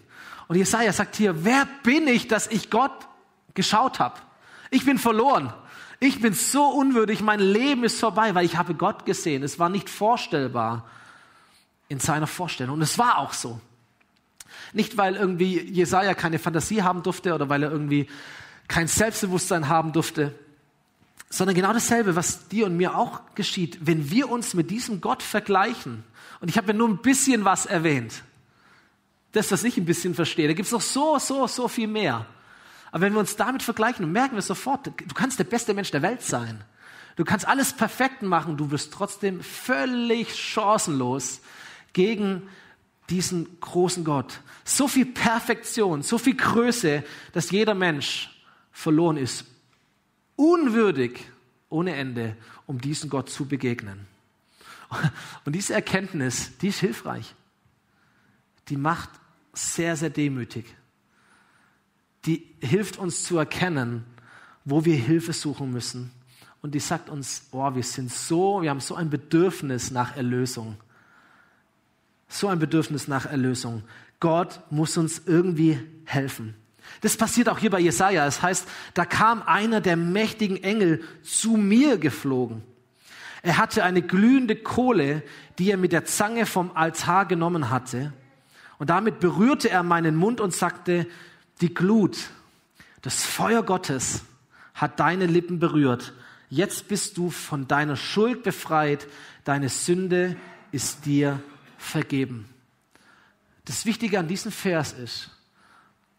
[0.52, 2.92] Und Jesaja sagt hier, wer bin ich, dass ich Gott
[3.54, 4.20] geschaut habe?
[4.70, 5.54] Ich bin verloren.
[6.02, 9.44] Ich bin so unwürdig, mein Leben ist vorbei, weil ich habe Gott gesehen.
[9.44, 10.90] Es war nicht vorstellbar
[11.88, 12.74] in seiner Vorstellung.
[12.74, 13.62] Und es war auch so.
[14.74, 18.08] Nicht, weil irgendwie Jesaja keine Fantasie haben durfte oder weil er irgendwie
[18.68, 20.38] kein Selbstbewusstsein haben durfte,
[21.30, 25.24] sondern genau dasselbe, was dir und mir auch geschieht, wenn wir uns mit diesem Gott
[25.24, 26.04] vergleichen.
[26.42, 28.22] Und ich habe ja nur ein bisschen was erwähnt
[29.32, 30.48] das, was ich ein bisschen verstehe.
[30.48, 32.26] Da gibt es noch so, so, so viel mehr.
[32.92, 36.02] Aber wenn wir uns damit vergleichen, merken wir sofort, du kannst der beste Mensch der
[36.02, 36.64] Welt sein.
[37.16, 41.42] Du kannst alles perfekt machen, du wirst trotzdem völlig chancenlos
[41.94, 42.50] gegen
[43.10, 44.42] diesen großen Gott.
[44.64, 48.30] So viel Perfektion, so viel Größe, dass jeder Mensch
[48.72, 49.46] verloren ist.
[50.36, 51.20] Unwürdig
[51.70, 54.08] ohne Ende, um diesem Gott zu begegnen.
[55.46, 57.36] Und diese Erkenntnis, die ist hilfreich.
[58.70, 59.10] Die macht
[59.54, 60.66] sehr, sehr demütig.
[62.26, 64.06] Die hilft uns zu erkennen,
[64.66, 66.12] wo wir Hilfe suchen müssen.
[66.62, 70.78] Und die sagt uns, oh, wir sind so, wir haben so ein Bedürfnis nach Erlösung.
[72.28, 73.84] So ein Bedürfnis nach Erlösung.
[74.20, 76.54] Gott muss uns irgendwie helfen.
[77.02, 78.26] Das passiert auch hier bei Jesaja.
[78.28, 82.64] Es das heißt, da kam einer der mächtigen Engel zu mir geflogen.
[83.42, 85.24] Er hatte eine glühende Kohle,
[85.58, 88.14] die er mit der Zange vom Altar genommen hatte.
[88.82, 91.06] Und damit berührte er meinen Mund und sagte,
[91.62, 92.32] die Glut,
[93.04, 94.24] das Feuer Gottes
[94.74, 96.14] hat deine Lippen berührt.
[96.50, 99.08] Jetzt bist du von deiner Schuld befreit.
[99.44, 100.36] Deine Sünde
[100.72, 101.40] ist dir
[101.78, 102.50] vergeben.
[103.66, 105.30] Das Wichtige an diesem Vers ist,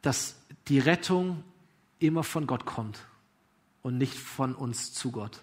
[0.00, 0.36] dass
[0.68, 1.42] die Rettung
[1.98, 3.00] immer von Gott kommt
[3.82, 5.40] und nicht von uns zu Gott.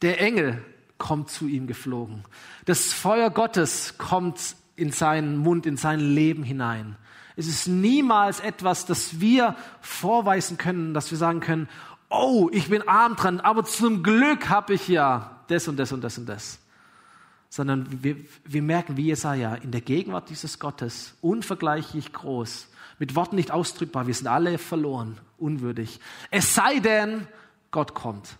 [0.00, 0.64] Der Engel
[0.98, 2.24] kommt zu ihm geflogen.
[2.64, 6.96] Das Feuer Gottes kommt in seinen Mund, in sein Leben hinein.
[7.36, 11.68] Es ist niemals etwas, das wir vorweisen können, dass wir sagen können,
[12.10, 16.02] oh, ich bin arm dran, aber zum Glück habe ich ja das und das und
[16.02, 16.58] das und das.
[17.48, 23.36] Sondern wir, wir merken, wie Jesaja, in der Gegenwart dieses Gottes, unvergleichlich groß, mit Worten
[23.36, 26.00] nicht ausdrückbar, wir sind alle verloren, unwürdig.
[26.30, 27.26] Es sei denn,
[27.70, 28.36] Gott kommt.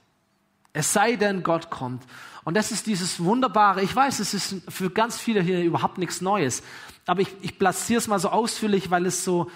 [0.73, 2.05] Es sei denn, Gott kommt.
[2.45, 3.83] Und das ist dieses Wunderbare.
[3.83, 6.63] Ich weiß, es ist für ganz viele hier überhaupt nichts Neues.
[7.07, 9.51] Aber ich, ich platziere es mal so ausführlich, weil es so,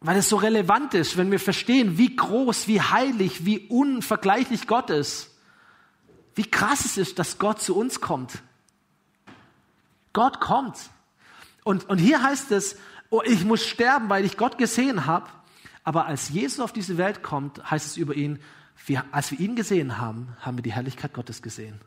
[0.00, 4.90] weil es so relevant ist, wenn wir verstehen, wie groß, wie heilig, wie unvergleichlich Gott
[4.90, 5.30] ist.
[6.34, 8.42] Wie krass es ist, dass Gott zu uns kommt.
[10.12, 10.76] Gott kommt.
[11.62, 12.76] Und, und hier heißt es,
[13.10, 15.28] oh, ich muss sterben, weil ich Gott gesehen habe.
[15.84, 18.40] Aber als Jesus auf diese Welt kommt, heißt es über ihn,
[18.86, 21.80] wir, als wir ihn gesehen haben, haben wir die Herrlichkeit Gottes gesehen.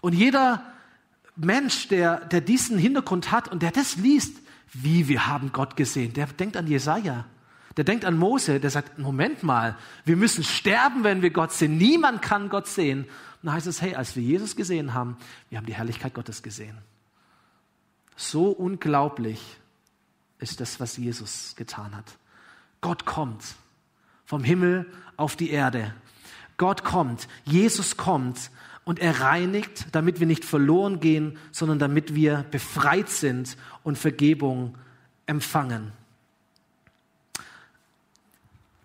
[0.00, 0.64] Und jeder
[1.36, 4.36] Mensch, der, der diesen Hintergrund hat und der das liest,
[4.72, 7.26] wie wir haben Gott gesehen, der denkt an Jesaja.
[7.76, 11.78] Der denkt an Mose, der sagt, Moment mal, wir müssen sterben, wenn wir Gott sehen.
[11.78, 13.04] Niemand kann Gott sehen.
[13.04, 13.08] Und
[13.46, 15.16] dann heißt es, hey, als wir Jesus gesehen haben,
[15.48, 16.76] wir haben die Herrlichkeit Gottes gesehen.
[18.16, 19.40] So unglaublich
[20.40, 22.16] ist das, was Jesus getan hat.
[22.80, 23.44] Gott kommt
[24.30, 25.92] vom Himmel auf die Erde.
[26.56, 28.50] Gott kommt, Jesus kommt
[28.84, 34.78] und er reinigt, damit wir nicht verloren gehen, sondern damit wir befreit sind und Vergebung
[35.26, 35.92] empfangen.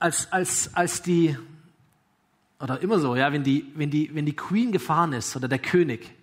[0.06, 1.38] als, als, als die,
[2.60, 5.60] oder immer so, ja, wenn die, wenn, die, wenn die Queen gefahren ist oder der
[5.60, 6.14] König,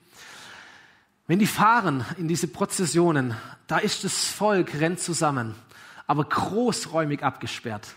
[1.27, 3.35] wenn die fahren in diese Prozessionen,
[3.67, 5.55] da ist das Volk, rennt zusammen,
[6.07, 7.95] aber großräumig abgesperrt.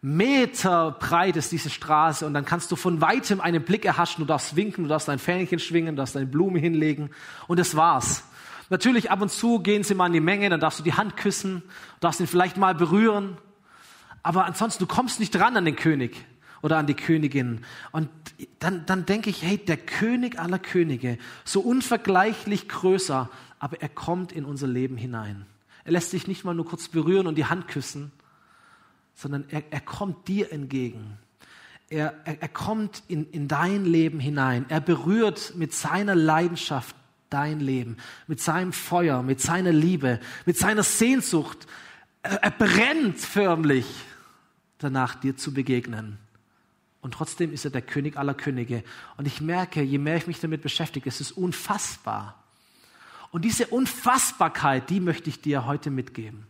[0.00, 4.26] Meter breit ist diese Straße und dann kannst du von weitem einen Blick erhaschen, du
[4.26, 7.10] darfst winken, du darfst dein Fähnchen schwingen, du darfst deine Blume hinlegen
[7.48, 8.22] und das war's.
[8.70, 11.16] Natürlich ab und zu gehen sie mal in die Menge, dann darfst du die Hand
[11.16, 11.62] küssen,
[12.00, 13.38] darfst ihn vielleicht mal berühren,
[14.22, 16.24] aber ansonsten, du kommst nicht dran an den König
[16.62, 17.64] oder an die Königin.
[17.92, 18.08] Und
[18.58, 24.32] dann, dann denke ich, hey, der König aller Könige, so unvergleichlich größer, aber er kommt
[24.32, 25.46] in unser Leben hinein.
[25.84, 28.12] Er lässt sich nicht mal nur kurz berühren und die Hand küssen,
[29.18, 31.18] sondern er, er kommt dir entgegen.
[31.90, 34.64] Er, er, er kommt in, in dein Leben hinein.
[34.68, 36.94] Er berührt mit seiner Leidenschaft
[37.28, 37.96] dein Leben,
[38.28, 41.66] mit seinem Feuer, mit seiner Liebe, mit seiner Sehnsucht.
[42.22, 43.86] Er, er brennt förmlich
[44.78, 46.18] danach, dir zu begegnen.
[47.00, 48.84] Und trotzdem ist er der König aller Könige.
[49.16, 52.40] Und ich merke, je mehr ich mich damit beschäftige, es ist unfassbar.
[53.32, 56.46] Und diese Unfassbarkeit, die möchte ich dir heute mitgeben.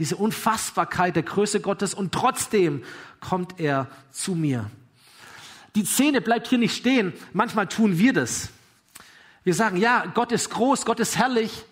[0.00, 2.82] Diese Unfassbarkeit der Größe Gottes und trotzdem
[3.20, 4.70] kommt er zu mir.
[5.74, 7.12] Die Szene bleibt hier nicht stehen.
[7.34, 8.48] Manchmal tun wir das.
[9.44, 11.64] Wir sagen, ja, Gott ist groß, Gott ist herrlich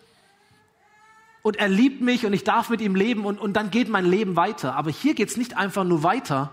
[1.40, 4.04] und er liebt mich und ich darf mit ihm leben und, und dann geht mein
[4.04, 4.76] Leben weiter.
[4.76, 6.50] Aber hier geht es nicht einfach nur weiter,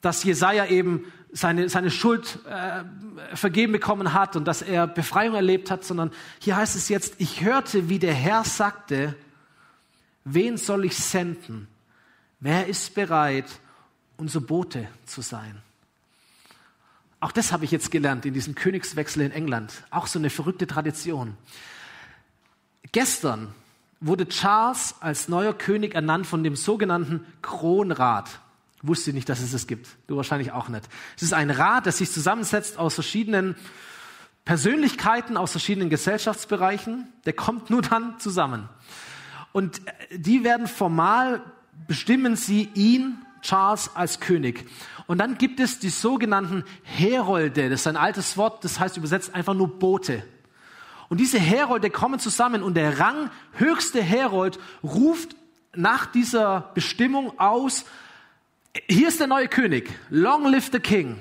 [0.00, 5.72] dass Jesaja eben seine, seine Schuld äh, vergeben bekommen hat und dass er Befreiung erlebt
[5.72, 9.16] hat, sondern hier heißt es jetzt, ich hörte, wie der Herr sagte,
[10.26, 11.68] wen soll ich senden?
[12.40, 13.46] Wer ist bereit,
[14.18, 15.62] unser Bote zu sein?
[17.20, 19.84] Auch das habe ich jetzt gelernt in diesem Königswechsel in England.
[19.90, 21.36] Auch so eine verrückte Tradition.
[22.92, 23.54] Gestern
[24.00, 28.40] wurde Charles als neuer König ernannt von dem sogenannten Kronrat.
[28.82, 29.88] Wusste nicht, dass es das gibt.
[30.06, 30.86] Du wahrscheinlich auch nicht.
[31.16, 33.56] Es ist ein Rat, der sich zusammensetzt aus verschiedenen
[34.44, 37.08] Persönlichkeiten, aus verschiedenen Gesellschaftsbereichen.
[37.24, 38.68] Der kommt nur dann zusammen.
[39.56, 41.40] Und die werden formal,
[41.88, 44.68] bestimmen sie ihn, Charles, als König.
[45.06, 47.70] Und dann gibt es die sogenannten Herolde.
[47.70, 50.22] Das ist ein altes Wort, das heißt übersetzt einfach nur Bote.
[51.08, 55.36] Und diese Herolde kommen zusammen und der ranghöchste Herold ruft
[55.74, 57.86] nach dieser Bestimmung aus,
[58.90, 61.16] hier ist der neue König, long live the king.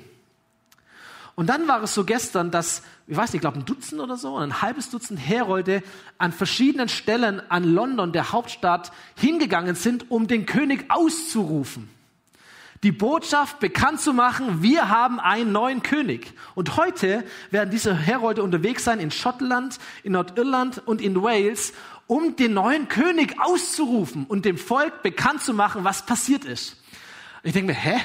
[1.35, 4.17] Und dann war es so gestern, dass, ich weiß nicht, ich glaube ein Dutzend oder
[4.17, 5.83] so, ein halbes Dutzend Herolde
[6.17, 11.89] an verschiedenen Stellen an London, der Hauptstadt, hingegangen sind, um den König auszurufen
[12.85, 16.33] die Botschaft bekannt zu machen, wir haben einen neuen König.
[16.53, 21.73] Und heute werden diese Herolde unterwegs sein in Schottland, in Nordirland und in Wales,
[22.05, 26.77] um den neuen König auszurufen und dem Volk bekannt zu machen, was passiert ist.
[27.41, 27.99] Ich denke mir, hä?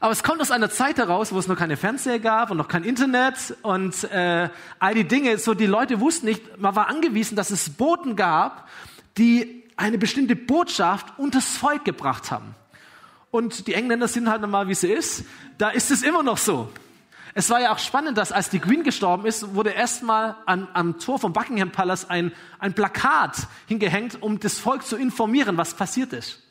[0.00, 2.68] Aber es kommt aus einer Zeit heraus, wo es noch keine Fernseher gab und noch
[2.68, 5.38] kein Internet und äh, all die Dinge.
[5.38, 8.68] So die Leute wussten nicht, man war angewiesen, dass es Boten gab,
[9.16, 12.54] die eine bestimmte Botschaft unters Volk gebracht haben.
[13.30, 15.24] Und die Engländer sind halt normal, wie sie ist.
[15.58, 16.70] Da ist es immer noch so.
[17.34, 21.18] Es war ja auch spannend, dass als die Queen gestorben ist, wurde erstmal am Tor
[21.18, 26.45] vom Buckingham Palace ein, ein Plakat hingehängt, um das Volk zu informieren, was passiert ist.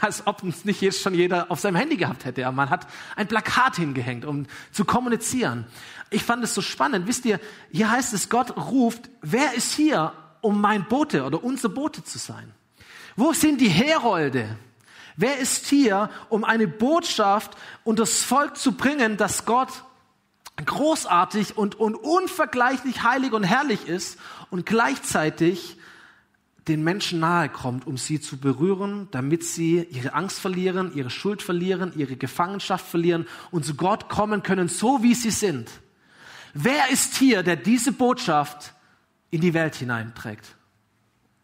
[0.00, 2.46] Als ob es nicht jetzt schon jeder auf seinem Handy gehabt hätte.
[2.46, 5.66] Aber man hat ein Plakat hingehängt, um zu kommunizieren.
[6.10, 7.06] Ich fand es so spannend.
[7.06, 7.40] Wisst ihr,
[7.72, 12.18] hier heißt es, Gott ruft, wer ist hier, um mein Bote oder unser Bote zu
[12.18, 12.52] sein?
[13.16, 14.56] Wo sind die Herolde?
[15.16, 19.68] Wer ist hier, um eine Botschaft und das Volk zu bringen, dass Gott
[20.64, 24.18] großartig und, und unvergleichlich heilig und herrlich ist
[24.50, 25.76] und gleichzeitig
[26.70, 31.42] den Menschen nahe kommt, um sie zu berühren, damit sie ihre Angst verlieren, ihre Schuld
[31.42, 35.68] verlieren, ihre Gefangenschaft verlieren und zu Gott kommen können, so wie sie sind.
[36.54, 38.72] Wer ist hier, der diese Botschaft
[39.30, 40.56] in die Welt hineinträgt?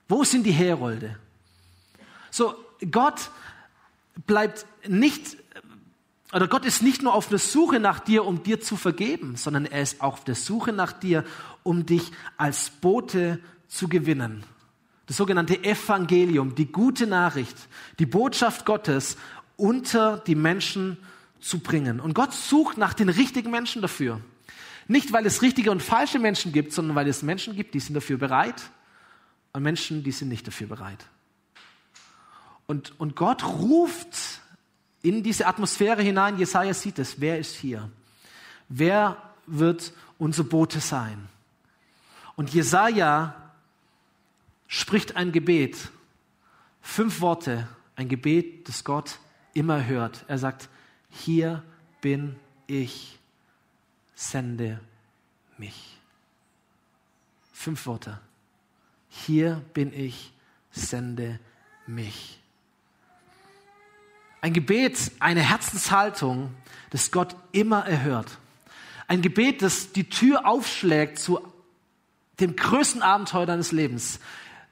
[0.08, 1.18] Wo sind die Herolde?
[2.30, 2.54] So,
[2.90, 3.30] Gott
[4.26, 5.36] bleibt nicht,
[6.32, 9.66] oder Gott ist nicht nur auf der Suche nach dir, um dir zu vergeben, sondern
[9.66, 11.24] er ist auch auf der Suche nach dir,
[11.64, 14.44] um dich als Bote zu gewinnen.
[15.06, 17.56] Das sogenannte Evangelium, die gute Nachricht,
[17.98, 19.16] die Botschaft Gottes
[19.56, 20.98] unter die Menschen
[21.40, 22.00] zu bringen.
[22.00, 24.20] Und Gott sucht nach den richtigen Menschen dafür.
[24.88, 27.94] Nicht, weil es richtige und falsche Menschen gibt, sondern weil es Menschen gibt, die sind
[27.94, 28.70] dafür bereit
[29.52, 31.06] und Menschen, die sind nicht dafür bereit.
[32.66, 34.40] Und, und Gott ruft
[35.02, 36.38] in diese Atmosphäre hinein.
[36.38, 37.20] Jesaja sieht es.
[37.20, 37.90] Wer ist hier?
[38.68, 39.16] Wer
[39.46, 41.28] wird unser Bote sein?
[42.34, 43.45] Und Jesaja
[44.66, 45.90] spricht ein Gebet.
[46.80, 47.68] Fünf Worte.
[47.94, 49.18] Ein Gebet, das Gott
[49.54, 50.24] immer hört.
[50.28, 50.68] Er sagt,
[51.08, 51.62] hier
[52.00, 53.18] bin ich,
[54.14, 54.80] sende
[55.56, 55.98] mich.
[57.52, 58.20] Fünf Worte.
[59.08, 60.32] Hier bin ich,
[60.70, 61.40] sende
[61.86, 62.38] mich.
[64.42, 66.54] Ein Gebet, eine Herzenshaltung,
[66.90, 68.38] das Gott immer erhört.
[69.08, 71.40] Ein Gebet, das die Tür aufschlägt zu
[72.38, 74.20] dem größten Abenteuer deines Lebens,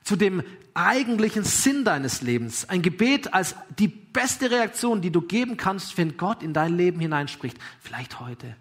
[0.04, 0.42] zu dem
[0.74, 2.68] eigentlichen Sinn deines Lebens.
[2.68, 7.00] Ein Gebet als die beste Reaktion, die du geben kannst, wenn Gott in dein Leben
[7.00, 7.56] hineinspricht.
[7.80, 8.56] Vielleicht heute.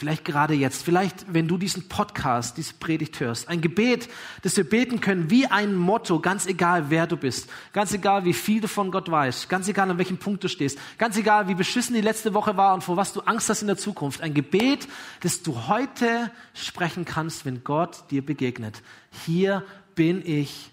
[0.00, 3.48] Vielleicht gerade jetzt, vielleicht wenn du diesen Podcast, diese Predigt hörst.
[3.50, 4.08] Ein Gebet,
[4.40, 8.32] das wir beten können wie ein Motto, ganz egal wer du bist, ganz egal wie
[8.32, 11.54] viel du von Gott weißt, ganz egal an welchem Punkt du stehst, ganz egal wie
[11.54, 14.22] beschissen die letzte Woche war und vor was du Angst hast in der Zukunft.
[14.22, 14.88] Ein Gebet,
[15.20, 18.80] das du heute sprechen kannst, wenn Gott dir begegnet.
[19.26, 20.70] Hier bin ich,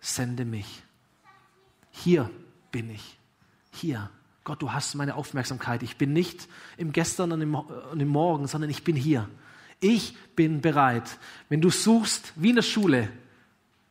[0.00, 0.82] sende mich.
[1.90, 2.30] Hier
[2.70, 3.18] bin ich.
[3.72, 4.10] Hier.
[4.44, 5.82] Gott, du hast meine Aufmerksamkeit.
[5.82, 9.28] Ich bin nicht im Gestern und im, und im Morgen, sondern ich bin hier.
[9.80, 11.18] Ich bin bereit.
[11.48, 13.08] Wenn du suchst, wie in der Schule,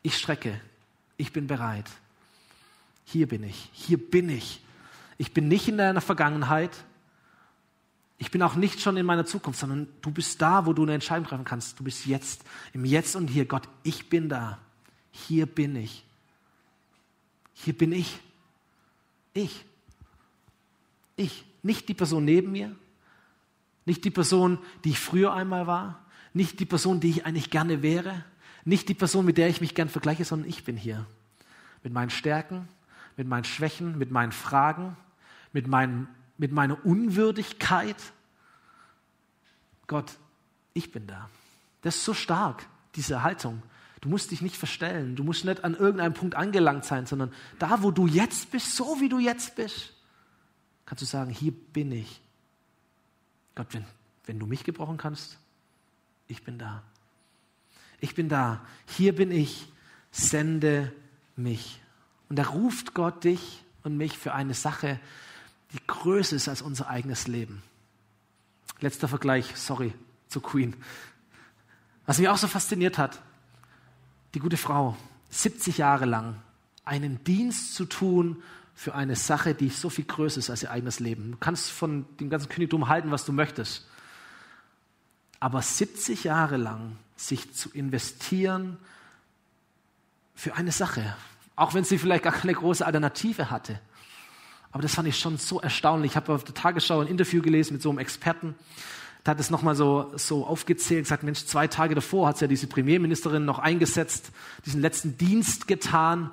[0.02, 0.60] ich strecke.
[1.18, 1.90] Ich bin bereit.
[3.06, 3.70] Hier bin ich.
[3.74, 4.62] Hier bin ich.
[5.18, 6.72] Ich bin nicht in deiner Vergangenheit.
[8.18, 10.94] Ich bin auch nicht schon in meiner Zukunft, sondern du bist da, wo du eine
[10.94, 11.80] Entscheidung treffen kannst.
[11.80, 13.46] Du bist jetzt, im Jetzt und hier.
[13.46, 14.60] Gott, ich bin da.
[15.12, 16.06] Hier bin ich.
[17.54, 18.20] Hier bin ich.
[19.34, 19.66] Ich.
[21.18, 22.76] Ich, nicht die Person neben mir,
[23.86, 27.82] nicht die Person, die ich früher einmal war, nicht die Person, die ich eigentlich gerne
[27.82, 28.26] wäre,
[28.66, 31.06] nicht die Person, mit der ich mich gern vergleiche, sondern ich bin hier.
[31.84, 32.68] Mit meinen Stärken,
[33.16, 34.98] mit meinen Schwächen, mit meinen Fragen,
[35.54, 37.98] mit, meinem, mit meiner Unwürdigkeit.
[39.88, 40.18] Gott,
[40.74, 41.30] ich bin da.
[41.82, 43.62] Das ist so stark, diese Haltung.
[44.02, 45.16] Du musst dich nicht verstellen.
[45.16, 49.00] Du musst nicht an irgendeinem Punkt angelangt sein, sondern da, wo du jetzt bist, so
[49.00, 49.94] wie du jetzt bist,
[50.86, 52.22] kannst du sagen, hier bin ich.
[53.56, 53.86] Gott, wenn,
[54.26, 55.38] wenn du mich gebrochen kannst,
[56.28, 56.84] ich bin da.
[58.00, 58.66] Ich bin da.
[58.86, 59.72] Hier bin ich.
[60.12, 60.92] Sende
[61.36, 61.82] mich.
[62.30, 65.00] Und da ruft Gott dich und mich für eine Sache,
[65.76, 67.62] die größer ist als unser eigenes Leben.
[68.80, 69.94] Letzter Vergleich, sorry,
[70.30, 70.74] zu Queen.
[72.06, 73.22] Was mich auch so fasziniert hat,
[74.34, 74.96] die gute Frau,
[75.32, 76.38] 70 Jahre lang
[76.86, 78.42] einen Dienst zu tun
[78.74, 81.32] für eine Sache, die so viel größer ist als ihr eigenes Leben.
[81.32, 83.86] Du kannst von dem ganzen Königtum halten, was du möchtest.
[85.42, 88.78] Aber 70 Jahre lang sich zu investieren
[90.36, 91.16] für eine Sache,
[91.58, 93.82] auch wenn sie vielleicht gar keine große Alternative hatte.
[94.76, 96.12] Aber das fand ich schon so erstaunlich.
[96.12, 98.56] Ich habe auf der Tagesschau ein Interview gelesen mit so einem Experten.
[99.26, 102.68] Der hat es nochmal so, so aufgezählt, gesagt, Mensch, zwei Tage davor hat ja diese
[102.68, 104.32] Premierministerin noch eingesetzt,
[104.66, 106.30] diesen letzten Dienst getan.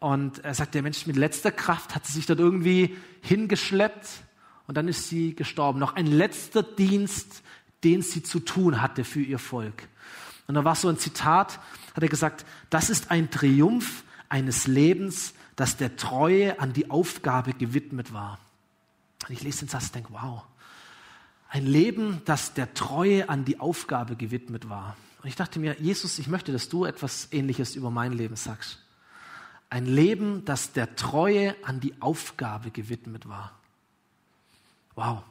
[0.00, 4.08] Und er sagt, der Mensch mit letzter Kraft hat sie sich dort irgendwie hingeschleppt
[4.66, 5.78] und dann ist sie gestorben.
[5.78, 7.44] Noch ein letzter Dienst,
[7.84, 9.86] den sie zu tun hatte für ihr Volk.
[10.48, 11.60] Und da war so ein Zitat,
[11.94, 17.54] hat er gesagt, das ist ein Triumph eines Lebens, das der Treue an die Aufgabe
[17.54, 18.38] gewidmet war.
[19.26, 20.44] Und ich lese den Satz und denke, wow,
[21.48, 24.96] ein Leben, das der Treue an die Aufgabe gewidmet war.
[25.22, 28.82] Und ich dachte mir, Jesus, ich möchte, dass du etwas Ähnliches über mein Leben sagst.
[29.70, 33.58] Ein Leben, das der Treue an die Aufgabe gewidmet war.
[34.94, 35.22] Wow.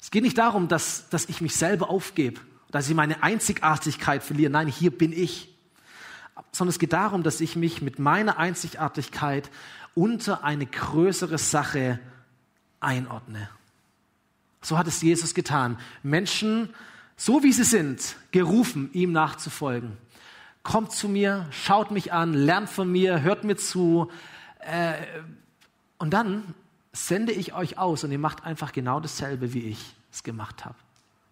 [0.00, 4.50] Es geht nicht darum, dass, dass ich mich selber aufgebe, dass ich meine Einzigartigkeit verliere.
[4.50, 5.53] Nein, hier bin ich.
[6.52, 9.50] Sondern es geht darum, dass ich mich mit meiner Einzigartigkeit
[9.94, 12.00] unter eine größere Sache
[12.80, 13.48] einordne.
[14.60, 15.78] So hat es Jesus getan.
[16.02, 16.70] Menschen,
[17.16, 19.96] so wie sie sind, gerufen, ihm nachzufolgen
[20.64, 24.10] kommt zu mir, schaut mich an, lernt von mir, hört mir zu.
[24.58, 24.94] Äh,
[25.98, 26.54] und dann
[26.92, 30.74] sende ich euch aus und ihr macht einfach genau dasselbe, wie ich es gemacht habe.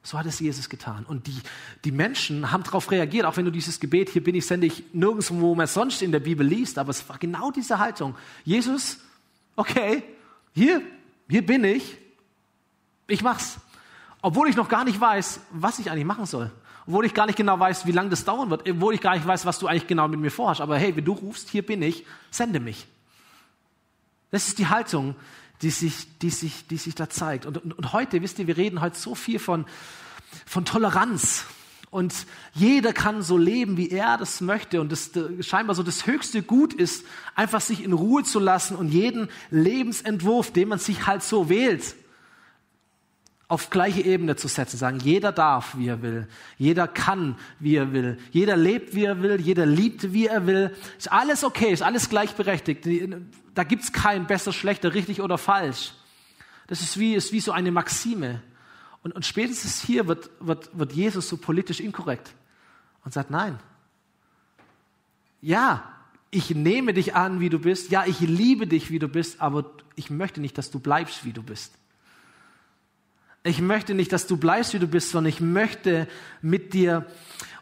[0.03, 1.05] So hat es Jesus getan.
[1.05, 1.41] Und die,
[1.85, 4.83] die Menschen haben darauf reagiert, auch wenn du dieses Gebet, hier bin ich, sende ich
[4.93, 8.17] nirgendwo, wo man sonst in der Bibel liest, aber es war genau diese Haltung.
[8.45, 8.99] Jesus,
[9.55, 10.03] okay,
[10.53, 10.83] hier,
[11.29, 11.99] hier bin ich,
[13.07, 13.59] ich mach's.
[14.23, 16.51] Obwohl ich noch gar nicht weiß, was ich eigentlich machen soll
[16.87, 19.27] obwohl ich gar nicht genau weiß, wie lange das dauern wird, obwohl ich gar nicht
[19.27, 20.61] weiß, was du eigentlich genau mit mir vorhast.
[20.61, 22.87] Aber hey, wenn du rufst, hier bin ich, sende mich.
[24.31, 25.15] Das ist die Haltung,
[25.63, 27.47] die sich, die sich, die sich da zeigt.
[27.47, 29.65] Und, und, und heute, wisst ihr, wir reden heute so viel von,
[30.45, 31.45] von Toleranz.
[31.91, 32.15] Und
[32.55, 34.81] jeder kann so leben, wie er das möchte.
[34.81, 35.11] Und das
[35.41, 37.05] scheinbar so das höchste Gut ist,
[37.35, 41.95] einfach sich in Ruhe zu lassen und jeden Lebensentwurf, den man sich halt so wählt,
[43.53, 46.27] auf gleiche Ebene zu setzen, sagen, jeder darf, wie er will,
[46.57, 50.75] jeder kann, wie er will, jeder lebt, wie er will, jeder liebt, wie er will,
[50.97, 52.89] ist alles okay, ist alles gleichberechtigt.
[53.55, 55.93] Da gibt's kein besser, schlechter, richtig oder falsch.
[56.67, 58.41] Das ist wie, ist wie so eine Maxime.
[59.03, 62.33] Und, und spätestens hier wird, wird, wird Jesus so politisch inkorrekt
[63.05, 63.59] und sagt, nein.
[65.43, 65.93] Ja,
[66.31, 67.91] ich nehme dich an, wie du bist.
[67.91, 71.35] Ja, ich liebe dich, wie du bist, aber ich möchte nicht, dass du bleibst, wie
[71.35, 71.75] du bist.
[73.45, 76.07] Ich möchte nicht, dass du bleibst, wie du bist, sondern ich möchte
[76.43, 77.07] mit dir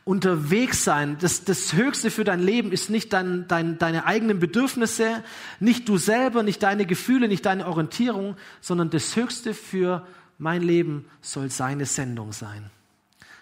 [0.05, 1.17] unterwegs sein.
[1.21, 5.23] Das, das Höchste für dein Leben ist nicht dein, dein, deine eigenen Bedürfnisse,
[5.59, 10.07] nicht du selber, nicht deine Gefühle, nicht deine Orientierung, sondern das Höchste für
[10.37, 12.71] mein Leben soll seine Sendung sein.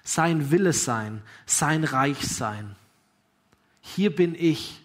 [0.05, 2.77] Sein Wille sein, sein Reich sein.
[3.81, 4.81] Hier bin ich,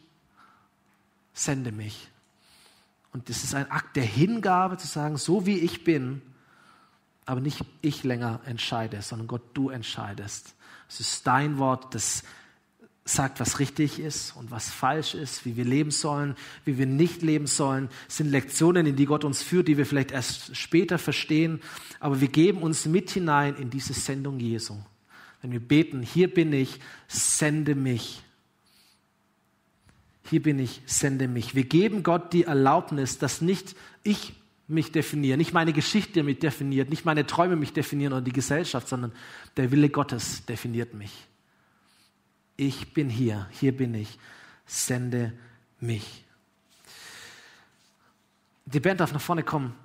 [1.34, 2.10] sende mich.
[3.12, 6.22] Und das ist ein Akt der Hingabe zu sagen, so wie ich bin,
[7.26, 10.56] aber nicht ich länger entscheide, sondern Gott, du entscheidest.
[10.90, 12.24] Es ist dein Wort, das
[13.06, 17.22] sagt, was richtig ist und was falsch ist, wie wir leben sollen, wie wir nicht
[17.22, 17.90] leben sollen.
[18.08, 21.62] Es sind Lektionen, in die Gott uns führt, die wir vielleicht erst später verstehen,
[22.00, 24.76] aber wir geben uns mit hinein in diese Sendung Jesu.
[25.42, 28.24] Wenn wir beten, hier bin ich, sende mich.
[30.30, 31.54] Hier bin ich, sende mich.
[31.54, 34.34] Wir geben Gott die Erlaubnis, dass nicht ich
[34.68, 38.88] mich definiere, nicht meine Geschichte mich definiert, nicht meine Träume mich definieren oder die Gesellschaft,
[38.88, 39.12] sondern
[39.58, 41.12] der Wille Gottes definiert mich.
[42.56, 44.18] Ich bin hier, hier bin ich,
[44.66, 45.34] sende
[45.80, 46.24] mich.
[48.66, 49.76] Die Band darf nach vorne kommen.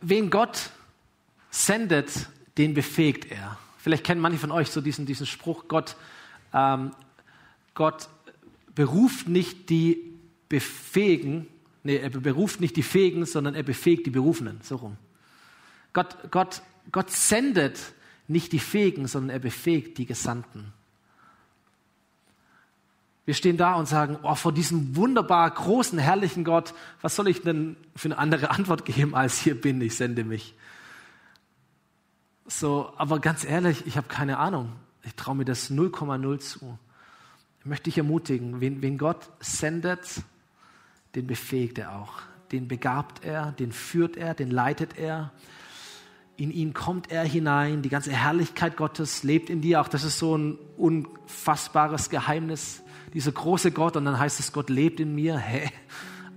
[0.00, 0.70] Wen Gott
[1.50, 3.58] sendet, den befähigt er.
[3.78, 5.96] Vielleicht kennen manche von euch so diesen, diesen Spruch, Gott,
[6.52, 6.92] ähm,
[7.74, 8.08] Gott
[8.74, 10.14] beruft nicht die
[10.48, 11.46] Befähigen,
[11.84, 14.96] nee, er beruft nicht die Fähigen, sondern er befähigt die Berufenen, so rum.
[15.92, 17.78] Gott, Gott, Gott sendet
[18.26, 20.72] nicht die Fähigen, sondern er befähigt die Gesandten.
[23.26, 27.40] Wir stehen da und sagen, oh, vor diesem wunderbar großen, herrlichen Gott, was soll ich
[27.40, 30.54] denn für eine andere Antwort geben, als hier bin ich, sende mich.
[32.46, 34.72] So, aber ganz ehrlich, ich habe keine Ahnung.
[35.04, 36.78] Ich traue mir das 0,0 zu.
[37.60, 40.22] Ich möchte dich ermutigen, wen, wen Gott sendet,
[41.14, 42.22] den befähigt er auch.
[42.52, 45.32] Den begabt er, den führt er, den leitet er.
[46.36, 47.82] In ihn kommt er hinein.
[47.82, 49.80] Die ganze Herrlichkeit Gottes lebt in dir.
[49.80, 52.82] Auch das ist so ein unfassbares Geheimnis.
[53.12, 53.96] Dieser große Gott.
[53.96, 55.38] Und dann heißt es, Gott lebt in mir.
[55.38, 55.70] Hä?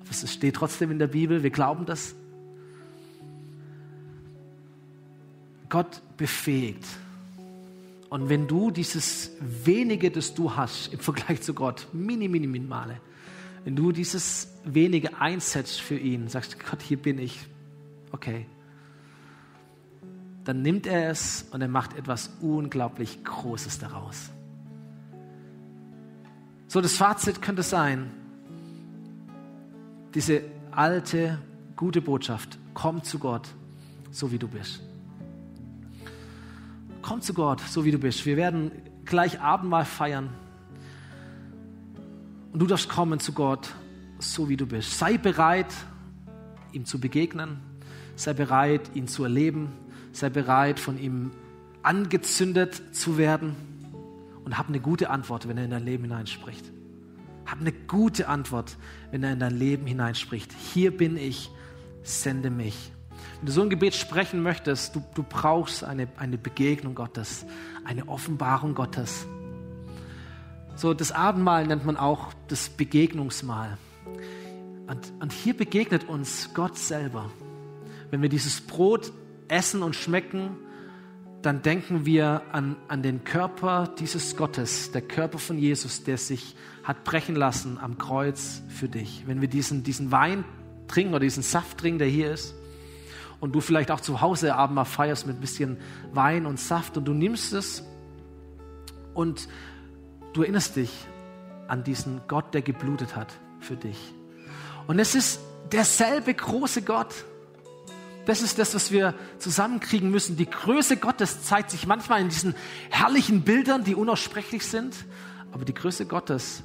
[0.01, 1.41] Aber es steht trotzdem in der Bibel.
[1.41, 2.13] Wir glauben das.
[5.69, 6.85] Gott befähigt.
[8.09, 13.01] Und wenn du dieses wenige, das du hast im Vergleich zu Gott, mini, mini, minimale,
[13.67, 17.47] wenn du dieses wenige einsetzt für ihn, sagst, Gott, hier bin ich,
[18.13, 18.45] okay,
[20.45, 24.29] dann nimmt er es und er macht etwas unglaublich Großes daraus.
[26.69, 28.09] So, das Fazit könnte sein,
[30.13, 31.37] diese alte,
[31.75, 33.49] gute Botschaft, komm zu Gott,
[34.11, 34.81] so wie du bist.
[37.01, 38.25] Komm zu Gott, so wie du bist.
[38.25, 38.71] Wir werden
[39.03, 40.29] gleich Abendmahl feiern.
[42.57, 43.75] Und du darfst kommen zu Gott,
[44.17, 44.97] so wie du bist.
[44.97, 45.71] Sei bereit,
[46.71, 47.59] ihm zu begegnen.
[48.15, 49.73] Sei bereit, ihn zu erleben.
[50.11, 51.29] Sei bereit, von ihm
[51.83, 53.55] angezündet zu werden.
[54.43, 56.65] Und hab eine gute Antwort, wenn er in dein Leben hineinspricht.
[57.45, 58.77] Hab eine gute Antwort,
[59.11, 60.51] wenn er in dein Leben hineinspricht.
[60.73, 61.51] Hier bin ich,
[62.01, 62.91] sende mich.
[63.37, 67.45] Wenn du so ein Gebet sprechen möchtest, du, du brauchst eine, eine Begegnung Gottes,
[67.85, 69.27] eine Offenbarung Gottes.
[70.77, 73.79] So, das Abendmahl nennt man auch das Begegnungsmahl.
[74.85, 77.31] Und, und hier begegnet uns Gott selber.
[78.11, 79.11] Wenn wir dieses Brot
[79.47, 80.55] essen und schmecken,
[81.41, 86.55] dann denken wir an, an den Körper dieses Gottes, der Körper von Jesus, der sich
[86.83, 89.23] hat brechen lassen am Kreuz für dich.
[89.25, 90.45] Wenn wir diesen, diesen Wein
[90.87, 92.53] trinken oder diesen Saft trinken, der hier ist,
[93.39, 95.77] und du vielleicht auch zu Hause Abendmahl feierst mit ein bisschen
[96.13, 97.83] Wein und Saft und du nimmst es
[99.15, 99.47] und
[100.37, 100.91] du erinnerst dich
[101.67, 103.97] an diesen Gott, der geblutet hat für dich.
[104.85, 105.39] Und es ist
[105.71, 107.13] derselbe große Gott.
[108.27, 110.37] Das ist das, was wir zusammenkriegen müssen.
[110.37, 112.53] Die Größe Gottes zeigt sich manchmal in diesen
[112.91, 114.95] herrlichen Bildern, die unaussprechlich sind.
[115.51, 116.61] Aber die Größe Gottes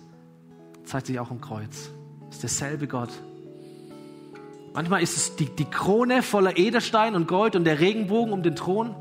[0.84, 1.90] zeigt sich auch im Kreuz.
[2.28, 3.10] Es ist derselbe Gott.
[4.74, 8.54] Manchmal ist es die, die Krone voller Edelstein und Gold und der Regenbogen um den
[8.54, 8.94] Thron.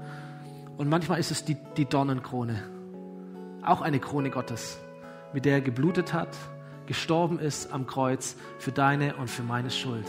[0.77, 2.70] Und manchmal ist es die, die Dornenkrone.
[3.63, 4.79] Auch eine Krone Gottes,
[5.33, 6.35] mit der er geblutet hat,
[6.87, 10.07] gestorben ist am Kreuz für deine und für meine Schuld.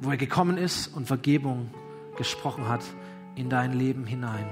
[0.00, 1.70] wo er gekommen ist und Vergebung
[2.16, 2.82] gesprochen hat
[3.34, 4.46] in dein Leben hinein.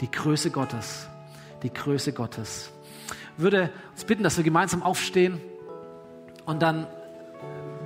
[0.00, 1.08] Die Größe Gottes,
[1.62, 2.70] die Größe Gottes.
[3.36, 5.40] Ich würde uns bitten, dass wir gemeinsam aufstehen
[6.44, 6.86] und dann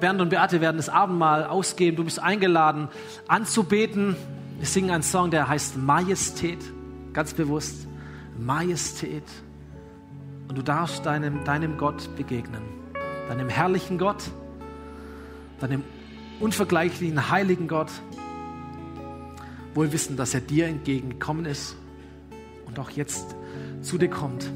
[0.00, 1.96] Bernd und Beate werden das Abendmahl ausgeben.
[1.96, 2.88] Du bist eingeladen,
[3.28, 4.14] anzubeten.
[4.58, 6.60] Wir singen einen Song, der heißt Majestät,
[7.16, 7.88] ganz bewusst.
[8.38, 9.24] Majestät.
[10.48, 12.60] Und du darfst deinem, deinem Gott begegnen,
[13.26, 14.30] deinem herrlichen Gott,
[15.58, 15.82] deinem
[16.38, 17.90] unvergleichlichen, heiligen Gott,
[19.74, 21.76] wohl wissen, dass er dir entgegengekommen ist
[22.66, 23.34] und auch jetzt
[23.80, 24.50] zu dir kommt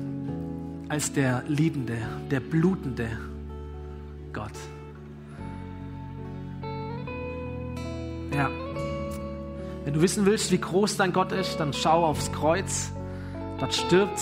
[0.90, 1.96] als der liebende,
[2.30, 3.08] der blutende
[4.34, 4.52] Gott.
[9.90, 12.92] Wenn du wissen willst, wie groß dein Gott ist, dann schau aufs Kreuz.
[13.58, 14.20] Dort stirbt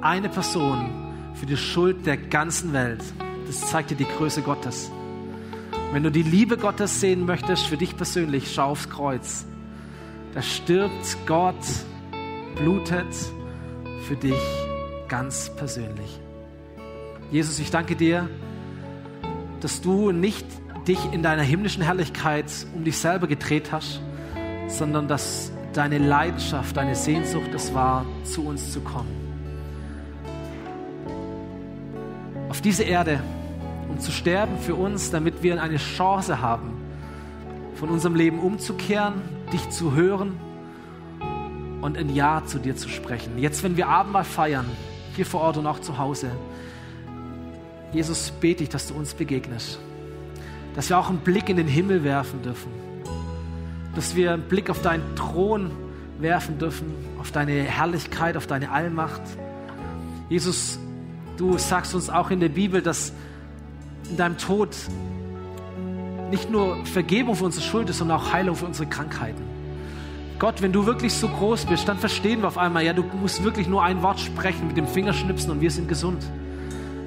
[0.00, 0.90] eine Person
[1.34, 3.04] für die Schuld der ganzen Welt.
[3.46, 4.90] Das zeigt dir die Größe Gottes.
[5.92, 9.46] Wenn du die Liebe Gottes sehen möchtest, für dich persönlich, schau aufs Kreuz.
[10.34, 11.54] Da stirbt Gott,
[12.56, 13.14] blutet
[14.08, 14.42] für dich
[15.06, 16.18] ganz persönlich.
[17.30, 18.28] Jesus, ich danke dir,
[19.60, 20.46] dass du nicht
[20.88, 24.00] dich in deiner himmlischen Herrlichkeit um dich selber gedreht hast,
[24.68, 29.10] sondern dass deine Leidenschaft, deine Sehnsucht es war, zu uns zu kommen.
[32.48, 33.20] Auf diese Erde,
[33.88, 36.72] um zu sterben für uns, damit wir eine Chance haben,
[37.74, 39.14] von unserem Leben umzukehren,
[39.52, 40.38] dich zu hören
[41.82, 43.38] und ein Ja zu dir zu sprechen.
[43.38, 44.66] Jetzt, wenn wir Abendmahl feiern,
[45.14, 46.30] hier vor Ort und auch zu Hause,
[47.92, 49.78] Jesus, bete ich, dass du uns begegnest
[50.76, 52.70] dass wir auch einen Blick in den Himmel werfen dürfen,
[53.96, 55.70] dass wir einen Blick auf deinen Thron
[56.18, 59.22] werfen dürfen, auf deine Herrlichkeit, auf deine Allmacht.
[60.28, 60.78] Jesus,
[61.36, 63.12] du sagst uns auch in der Bibel, dass
[64.10, 64.76] in deinem Tod
[66.30, 69.42] nicht nur Vergebung für unsere Schuld ist, sondern auch Heilung für unsere Krankheiten.
[70.38, 73.42] Gott, wenn du wirklich so groß bist, dann verstehen wir auf einmal, ja, du musst
[73.42, 76.22] wirklich nur ein Wort sprechen mit dem Fingerschnipsen und wir sind gesund.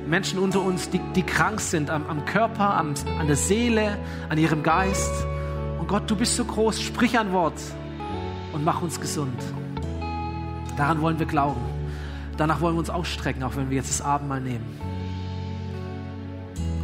[0.07, 3.97] Menschen unter uns, die, die krank sind am, am Körper, am, an der Seele,
[4.29, 5.11] an ihrem Geist.
[5.89, 7.59] Gott, du bist so groß, sprich ein Wort
[8.53, 9.41] und mach uns gesund.
[10.77, 11.61] Daran wollen wir glauben.
[12.37, 14.79] Danach wollen wir uns ausstrecken, auch wenn wir jetzt das Abendmahl nehmen.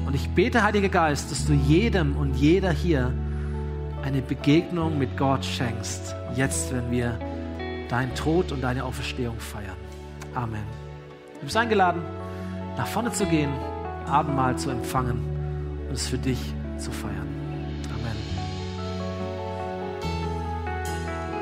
[0.08, 3.14] Und ich bete, Heiliger Geist, dass du jedem und jeder hier
[4.04, 6.16] eine Begegnung mit Gott schenkst.
[6.36, 7.20] Jetzt, wenn wir
[7.90, 9.78] deinen Tod und deine Auferstehung feiern.
[10.34, 10.64] Amen.
[11.40, 12.02] Du bist eingeladen
[12.76, 13.52] nach vorne zu gehen,
[14.08, 15.20] Abendmahl zu empfangen
[15.88, 16.40] und es für dich
[16.80, 17.35] zu feiern.